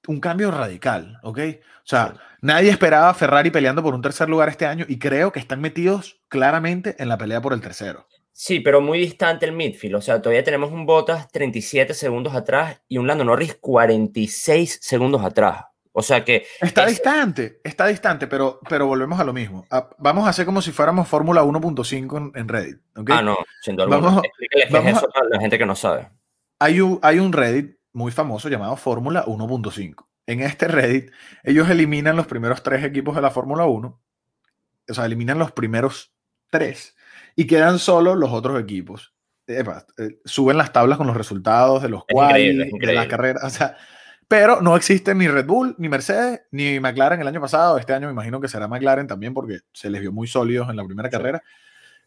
un 0.08 0.20
cambio 0.20 0.50
radical, 0.50 1.18
¿ok? 1.22 1.38
O 1.38 1.84
sea, 1.84 2.14
nadie 2.40 2.70
esperaba 2.70 3.10
a 3.10 3.14
Ferrari 3.14 3.50
peleando 3.50 3.82
por 3.82 3.94
un 3.94 4.02
tercer 4.02 4.28
lugar 4.28 4.48
este 4.48 4.66
año 4.66 4.84
y 4.88 4.98
creo 4.98 5.32
que 5.32 5.40
están 5.40 5.60
metidos 5.60 6.20
claramente 6.28 6.96
en 6.98 7.08
la 7.08 7.18
pelea 7.18 7.40
por 7.40 7.52
el 7.52 7.60
tercero. 7.60 8.06
Sí, 8.32 8.60
pero 8.60 8.80
muy 8.80 8.98
distante 8.98 9.46
el 9.46 9.52
midfield. 9.52 9.96
O 9.96 10.00
sea, 10.00 10.20
todavía 10.20 10.42
tenemos 10.42 10.72
un 10.72 10.86
Bottas 10.86 11.28
37 11.30 11.94
segundos 11.94 12.34
atrás 12.34 12.80
y 12.88 12.98
un 12.98 13.06
Lando 13.06 13.24
Norris 13.24 13.56
46 13.60 14.78
segundos 14.80 15.22
atrás. 15.22 15.64
O 15.92 16.02
sea 16.02 16.24
que... 16.24 16.46
Está 16.60 16.86
distante, 16.86 17.60
está 17.62 17.86
distante, 17.86 18.26
pero, 18.26 18.60
pero 18.68 18.86
volvemos 18.86 19.20
a 19.20 19.24
lo 19.24 19.32
mismo. 19.32 19.66
Ah, 19.70 19.90
vamos 19.98 20.26
a 20.26 20.30
hacer 20.30 20.46
como 20.46 20.62
si 20.62 20.72
fuéramos 20.72 21.06
Fórmula 21.06 21.42
1.5 21.44 22.32
en, 22.34 22.48
Reddit. 22.48 22.80
¿okay? 22.96 23.16
Ah, 23.18 23.22
no, 23.22 23.36
sin 23.60 23.76
duda 23.76 23.86
Vamos, 23.88 24.22
eso 24.70 25.08
a 25.14 25.24
la 25.28 25.40
gente 25.40 25.58
que 25.58 25.66
no 25.66 25.76
sabe. 25.76 26.08
Hay 26.58 26.80
un, 26.80 26.98
hay 27.02 27.18
un 27.18 27.32
Reddit 27.32 27.76
muy 27.92 28.10
famoso 28.10 28.48
llamado 28.48 28.76
Fórmula 28.76 29.24
1.5. 29.26 30.06
En 30.26 30.40
este 30.40 30.68
Reddit, 30.68 31.10
ellos 31.42 31.68
eliminan 31.68 32.16
los 32.16 32.26
primeros 32.26 32.62
tres 32.62 32.84
equipos 32.84 33.14
de 33.14 33.22
la 33.22 33.30
Fórmula 33.30 33.66
1, 33.66 34.00
o 34.88 34.94
sea, 34.94 35.04
eliminan 35.04 35.38
los 35.38 35.52
primeros 35.52 36.14
tres 36.50 36.96
y 37.36 37.46
quedan 37.46 37.78
solo 37.78 38.14
los 38.14 38.30
otros 38.30 38.60
equipos. 38.60 39.14
Eh, 39.48 39.64
suben 40.24 40.56
las 40.56 40.72
tablas 40.72 40.98
con 40.98 41.06
los 41.06 41.16
resultados 41.16 41.82
de 41.82 41.88
los 41.88 42.04
cuales, 42.04 42.56
de 42.56 42.92
las 42.92 43.06
carreras, 43.08 43.42
o 43.44 43.50
sea, 43.50 43.76
pero 44.28 44.60
no 44.60 44.76
existen 44.76 45.18
ni 45.18 45.28
Red 45.28 45.46
Bull, 45.46 45.74
ni 45.78 45.88
Mercedes, 45.88 46.42
ni 46.50 46.80
McLaren 46.80 47.20
el 47.20 47.28
año 47.28 47.40
pasado. 47.40 47.78
Este 47.78 47.92
año 47.92 48.06
me 48.06 48.12
imagino 48.12 48.40
que 48.40 48.48
será 48.48 48.68
McLaren 48.68 49.06
también 49.06 49.34
porque 49.34 49.60
se 49.72 49.90
les 49.90 50.00
vio 50.00 50.12
muy 50.12 50.26
sólidos 50.26 50.70
en 50.70 50.76
la 50.76 50.84
primera 50.84 51.10
carrera. 51.10 51.42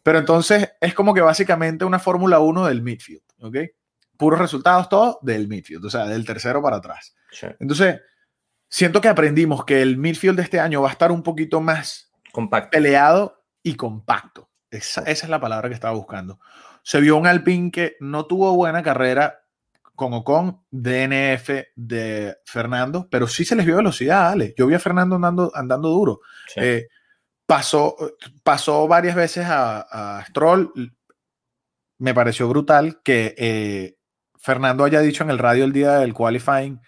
Pero 0.04 0.20
entonces 0.20 0.74
es 0.82 0.94
como 0.94 1.14
que 1.14 1.22
básicamente 1.22 1.86
una 1.86 2.00
Fórmula 2.00 2.40
1 2.40 2.68
del 2.68 2.82
midfield, 2.82 3.24
¿ok? 3.40 3.58
puros 4.18 4.40
resultados 4.40 4.90
todos 4.90 5.18
del 5.22 5.48
midfield, 5.48 5.86
o 5.86 5.90
sea, 5.90 6.06
del 6.06 6.26
tercero 6.26 6.62
para 6.62 6.78
atrás. 6.78 7.16
Entonces, 7.60 8.02
siento 8.70 9.02
que 9.02 9.08
aprendimos 9.08 9.66
que 9.66 9.82
el 9.82 9.98
midfield 9.98 10.38
de 10.38 10.44
este 10.44 10.60
año 10.60 10.82
va 10.82 10.90
a 10.90 10.92
estar 10.92 11.12
un 11.12 11.24
poquito 11.24 11.62
más 11.62 12.12
compacto. 12.32 12.70
peleado 12.72 13.44
y 13.62 13.76
compacto. 13.76 14.50
Esa, 14.70 15.02
esa, 15.02 15.26
es 15.26 15.30
la 15.30 15.40
palabra 15.40 15.70
que 15.70 15.76
estaba 15.76 15.96
buscando. 15.96 16.40
Se 16.84 17.00
vio 17.00 17.18
un 17.18 17.28
Alpine 17.28 17.72
que 17.72 17.96
no 18.00 18.26
tuvo 18.26 18.56
buena 18.56 18.84
carrera 18.84 19.45
con 19.96 20.14
Ocon, 20.14 20.62
DNF 20.72 21.50
de 21.76 22.38
Fernando, 22.46 23.08
pero 23.10 23.28
sí 23.28 23.46
se 23.46 23.56
les 23.56 23.66
vio 23.66 23.78
velocidad, 23.78 24.30
Ale. 24.30 24.54
Yo 24.58 24.68
vi 24.68 24.76
a 24.76 24.80
Fernando 24.80 25.16
andando, 25.16 25.52
andando 25.56 25.90
duro. 25.90 26.20
Eh, 26.56 26.88
pasó, 27.46 27.96
pasó 28.44 28.88
varias 28.88 29.16
veces 29.16 29.46
a, 29.46 30.18
a, 30.20 30.26
Stroll. 30.26 30.72
Me 31.98 32.14
pareció 32.14 32.48
brutal 32.48 33.02
que 33.04 33.34
eh, 33.38 33.98
Fernando 34.38 34.84
haya 34.84 35.00
dicho 35.00 35.24
en 35.24 35.30
el 35.30 35.40
radio 35.40 35.66
el 35.66 35.74
día 35.74 35.94
del 36.00 36.14
qualifying, 36.14 36.80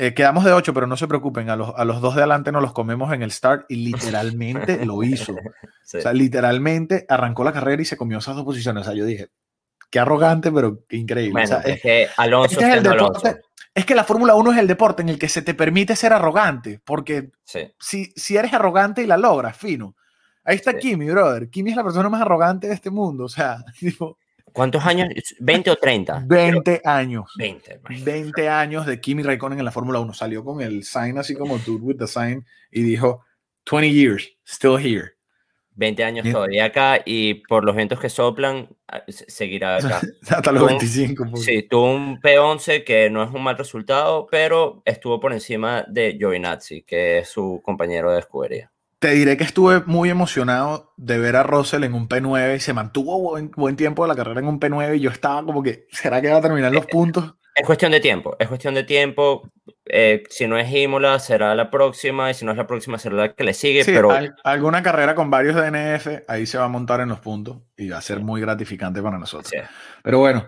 eh, 0.00 0.14
quedamos 0.14 0.44
de 0.44 0.52
8, 0.52 0.72
pero 0.72 0.86
no 0.86 0.96
se 0.96 1.08
preocupen, 1.08 1.50
a 1.50 1.56
los, 1.56 1.72
a 1.76 1.84
los 1.84 2.00
dos 2.00 2.14
de 2.14 2.20
adelante 2.20 2.52
nos 2.52 2.62
los 2.62 2.72
comemos 2.72 3.12
en 3.12 3.22
el 3.22 3.32
start 3.32 3.66
y 3.68 3.76
literalmente 3.76 4.86
lo 4.86 5.02
hizo. 5.02 5.34
O 5.88 6.00
sea, 6.00 6.12
literalmente 6.12 7.06
arrancó 7.08 7.44
la 7.44 7.52
carrera 7.54 7.80
y 7.80 7.86
se 7.86 7.96
comió 7.96 8.18
esas 8.18 8.36
dos 8.36 8.44
posiciones. 8.44 8.82
O 8.82 8.84
sea, 8.84 8.92
yo 8.94 9.06
dije, 9.06 9.30
qué 9.90 9.98
arrogante, 9.98 10.52
pero 10.52 10.84
qué 10.88 10.96
increíble. 10.96 11.42
es, 11.42 11.82
que 11.82 12.08
Alonso 12.16 12.60
es, 12.60 12.82
deporte, 12.82 13.40
es 13.74 13.86
que 13.86 13.94
la 13.94 14.04
Fórmula 14.04 14.34
1 14.34 14.52
es 14.52 14.58
el 14.58 14.66
deporte 14.66 15.02
en 15.02 15.08
el 15.08 15.18
que 15.18 15.28
se 15.28 15.42
te 15.42 15.54
permite 15.54 15.96
ser 15.96 16.12
arrogante, 16.12 16.80
porque 16.84 17.30
si, 17.44 18.12
si 18.14 18.36
eres 18.36 18.52
arrogante 18.52 19.02
y 19.02 19.06
la 19.06 19.16
logras, 19.16 19.56
fino. 19.56 19.96
Ahí 20.44 20.56
está 20.56 20.78
Kimi, 20.78 21.10
brother. 21.10 21.50
Kimi 21.50 21.70
es 21.70 21.76
la 21.76 21.84
persona 21.84 22.08
más 22.08 22.22
arrogante 22.22 22.68
de 22.68 22.74
este 22.74 22.90
mundo. 22.90 23.24
O 23.24 23.28
sea, 23.28 23.62
tipo, 23.78 24.16
¿Cuántos 24.52 24.84
años? 24.84 25.08
¿20 25.40 25.68
o 25.68 25.76
30? 25.76 26.24
20 26.26 26.82
años. 26.84 27.30
20. 27.36 27.80
20 28.02 28.48
años 28.48 28.86
de 28.86 29.00
Kimi 29.00 29.22
Raikkonen 29.22 29.58
en 29.58 29.64
la 29.64 29.70
Fórmula 29.70 30.00
1. 30.00 30.14
Salió 30.14 30.44
con 30.44 30.60
el 30.60 30.84
sign 30.84 31.18
así 31.18 31.34
como 31.34 31.58
Dude 31.58 31.84
with 31.84 31.96
the 31.98 32.06
sign 32.06 32.44
y 32.70 32.82
dijo 32.82 33.24
20 33.70 33.92
years, 33.92 34.28
still 34.46 34.78
here. 34.78 35.17
20 35.78 36.04
años 36.04 36.30
todavía 36.30 36.66
acá 36.66 37.00
y 37.04 37.34
por 37.46 37.64
los 37.64 37.76
vientos 37.76 38.00
que 38.00 38.08
soplan, 38.08 38.68
ah, 38.88 39.02
seguirá 39.06 39.76
acá. 39.76 40.00
Hasta 40.28 40.52
los 40.52 40.66
25. 40.66 41.36
sí, 41.36 41.62
tuvo 41.62 41.94
un 41.94 42.20
P11 42.20 42.84
que 42.84 43.08
no 43.10 43.22
es 43.22 43.30
un 43.30 43.44
mal 43.44 43.56
resultado, 43.56 44.26
pero 44.28 44.82
estuvo 44.84 45.20
por 45.20 45.32
encima 45.32 45.84
de 45.88 46.16
Giovinazzi, 46.18 46.82
que 46.82 47.18
es 47.18 47.28
su 47.28 47.60
compañero 47.64 48.12
de 48.12 48.18
escudería. 48.18 48.72
Te 48.98 49.12
diré 49.12 49.36
que 49.36 49.44
estuve 49.44 49.84
muy 49.86 50.10
emocionado 50.10 50.92
de 50.96 51.18
ver 51.18 51.36
a 51.36 51.44
Russell 51.44 51.84
en 51.84 51.94
un 51.94 52.08
P9 52.08 52.56
y 52.56 52.60
se 52.60 52.74
mantuvo 52.74 53.20
buen, 53.20 53.52
buen 53.52 53.76
tiempo 53.76 54.02
de 54.02 54.08
la 54.08 54.16
carrera 54.16 54.40
en 54.40 54.48
un 54.48 54.58
P9 54.58 54.96
y 54.96 55.00
yo 55.00 55.10
estaba 55.10 55.44
como 55.44 55.62
que, 55.62 55.86
¿será 55.92 56.20
que 56.20 56.28
va 56.28 56.38
a 56.38 56.42
terminar 56.42 56.72
los 56.72 56.86
puntos? 56.86 57.34
Es 57.58 57.66
cuestión 57.66 57.90
de 57.90 58.00
tiempo, 58.00 58.36
es 58.38 58.46
cuestión 58.46 58.74
de 58.74 58.84
tiempo. 58.84 59.50
Eh, 59.84 60.22
si 60.30 60.46
no 60.46 60.56
es 60.58 60.72
Imola, 60.72 61.18
será 61.18 61.54
la 61.54 61.70
próxima, 61.70 62.30
y 62.30 62.34
si 62.34 62.44
no 62.44 62.52
es 62.52 62.56
la 62.56 62.66
próxima, 62.66 62.98
será 62.98 63.16
la 63.16 63.34
que 63.34 63.42
le 63.42 63.52
sigue. 63.52 63.84
pero 63.84 64.10
alguna 64.44 64.82
carrera 64.82 65.14
con 65.14 65.30
varios 65.30 65.56
DNF, 65.56 66.24
ahí 66.28 66.46
se 66.46 66.58
va 66.58 66.64
a 66.64 66.68
montar 66.68 67.00
en 67.00 67.08
los 67.08 67.18
puntos 67.20 67.58
y 67.76 67.88
va 67.88 67.98
a 67.98 68.02
ser 68.02 68.20
muy 68.20 68.40
gratificante 68.40 69.02
para 69.02 69.18
nosotros. 69.18 69.52
Pero 70.02 70.20
bueno, 70.20 70.46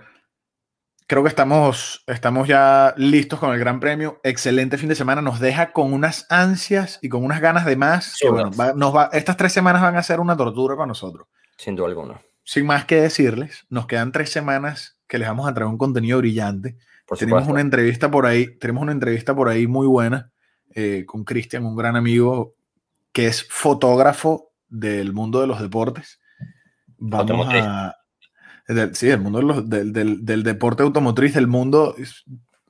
creo 1.10 1.24
que 1.24 1.28
estamos, 1.28 2.04
estamos 2.06 2.46
ya 2.46 2.94
listos 2.96 3.40
con 3.40 3.52
el 3.52 3.58
Gran 3.58 3.80
Premio. 3.80 4.20
Excelente 4.22 4.78
fin 4.78 4.88
de 4.88 4.94
semana. 4.94 5.20
Nos 5.20 5.40
deja 5.40 5.72
con 5.72 5.92
unas 5.92 6.24
ansias 6.30 7.00
y 7.02 7.08
con 7.08 7.24
unas 7.24 7.40
ganas 7.40 7.64
de 7.64 7.74
más. 7.74 8.16
nos 8.76 8.94
va, 8.94 9.10
estas 9.12 9.36
tres 9.36 9.52
semanas 9.52 9.82
van 9.82 9.96
a 9.96 10.02
ser 10.04 10.20
una 10.20 10.36
tortura 10.36 10.76
para 10.76 10.86
nosotros. 10.86 11.26
Sin 11.56 11.74
duda 11.74 11.88
alguna. 11.88 12.20
Sin 12.44 12.64
más 12.64 12.84
que 12.84 13.00
decirles, 13.00 13.66
nos 13.68 13.88
quedan 13.88 14.12
tres 14.12 14.30
semanas 14.30 15.00
que 15.08 15.18
les 15.18 15.26
vamos 15.26 15.48
a 15.48 15.52
traer 15.52 15.68
un 15.68 15.78
contenido 15.78 16.18
brillante. 16.18 16.76
Tenemos 17.18 17.48
una 17.48 17.60
entrevista 17.60 18.10
por 18.10 18.26
ahí, 18.26 18.58
tenemos 18.58 18.82
una 18.82 18.92
entrevista 18.92 19.34
por 19.34 19.48
ahí 19.48 19.66
muy 19.66 19.86
buena 19.86 20.30
eh, 20.74 21.04
con 21.06 21.24
Cristian, 21.24 21.64
un 21.64 21.76
gran 21.76 21.96
amigo 21.96 22.54
que 23.12 23.26
es 23.26 23.44
fotógrafo 23.48 24.52
del 24.68 25.12
mundo 25.12 25.40
de 25.40 25.46
los 25.46 25.60
deportes. 25.60 26.20
Vamos 26.98 27.48
a. 27.50 27.96
sí, 28.92 29.08
el 29.08 29.20
mundo 29.20 29.62
del, 29.62 29.92
del, 30.24 30.42
deporte 30.44 30.82
automotriz, 30.82 31.34
del 31.34 31.48
mundo, 31.48 31.96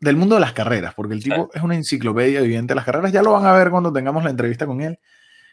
del 0.00 0.16
mundo 0.16 0.36
de 0.36 0.40
las 0.40 0.52
carreras, 0.52 0.94
porque 0.94 1.14
el 1.14 1.22
tipo 1.22 1.50
es 1.52 1.62
una 1.62 1.74
enciclopedia 1.74 2.40
viviente 2.40 2.72
de 2.72 2.76
las 2.76 2.84
carreras. 2.84 3.12
Ya 3.12 3.22
lo 3.22 3.32
van 3.32 3.44
a 3.44 3.52
ver 3.52 3.70
cuando 3.70 3.92
tengamos 3.92 4.24
la 4.24 4.30
entrevista 4.30 4.66
con 4.66 4.80
él. 4.80 4.98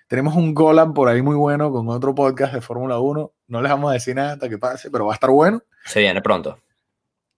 Tenemos 0.08 0.36
un 0.36 0.54
Golan 0.54 0.93
por 0.93 1.10
ahí 1.10 1.21
muy 1.21 1.36
bueno 1.36 1.69
con 1.69 1.89
otro 1.89 2.15
podcast 2.15 2.54
de 2.54 2.62
Fórmula 2.62 2.97
1. 3.00 3.34
No 3.47 3.62
les 3.62 3.69
vamos 3.69 3.89
a 3.89 3.93
decir 3.93 4.15
nada 4.15 4.34
hasta 4.34 4.47
que 4.47 4.58
pase, 4.58 4.89
pero 4.89 5.06
va 5.06 5.12
a 5.12 5.15
estar 5.15 5.30
bueno. 5.30 5.62
Se 5.84 6.00
viene 6.00 6.21
pronto. 6.21 6.60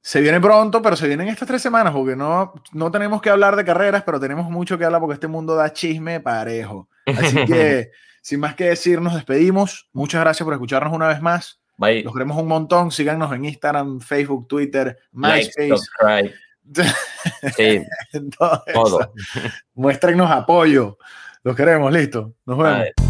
Se 0.02 0.22
viene 0.22 0.40
pronto, 0.40 0.82
pero 0.82 0.96
se 0.96 1.08
vienen 1.08 1.28
estas 1.28 1.48
tres 1.48 1.62
semanas 1.62 1.94
porque 1.94 2.16
no, 2.16 2.54
no 2.72 2.92
tenemos 2.92 3.22
que 3.22 3.30
hablar 3.30 3.56
de 3.56 3.66
carreras, 3.66 4.04
pero 4.04 4.20
tenemos 4.20 4.50
mucho 4.50 4.78
que 4.78 4.86
hablar 4.86 5.02
porque 5.02 5.16
este 5.16 5.28
mundo 5.28 5.56
da 5.56 5.74
chisme 5.74 6.20
parejo. 6.20 6.90
Así 7.06 7.46
que, 7.46 7.92
sin 8.22 8.40
más 8.40 8.56
que 8.56 8.66
decir, 8.66 9.02
nos 9.02 9.16
despedimos. 9.16 9.90
Muchas 9.92 10.22
gracias 10.22 10.46
por 10.46 10.54
escucharnos 10.54 10.94
una 10.94 11.08
vez 11.08 11.22
más. 11.22 11.62
Bye. 11.78 12.04
Los 12.04 12.14
queremos 12.14 12.38
un 12.38 12.48
montón. 12.48 12.92
Síganos 12.92 13.32
en 13.34 13.46
Instagram, 13.46 14.00
Facebook, 14.00 14.48
Twitter, 14.48 14.98
MySpace. 15.12 15.76
sí, 17.56 17.82
todo. 18.38 19.14
Muéstrenos 19.74 20.30
apoyo. 20.30 20.98
Los 21.44 21.56
queremos, 21.56 21.92
listo. 21.92 22.34
Nos 22.46 22.58
vemos. 22.58 23.09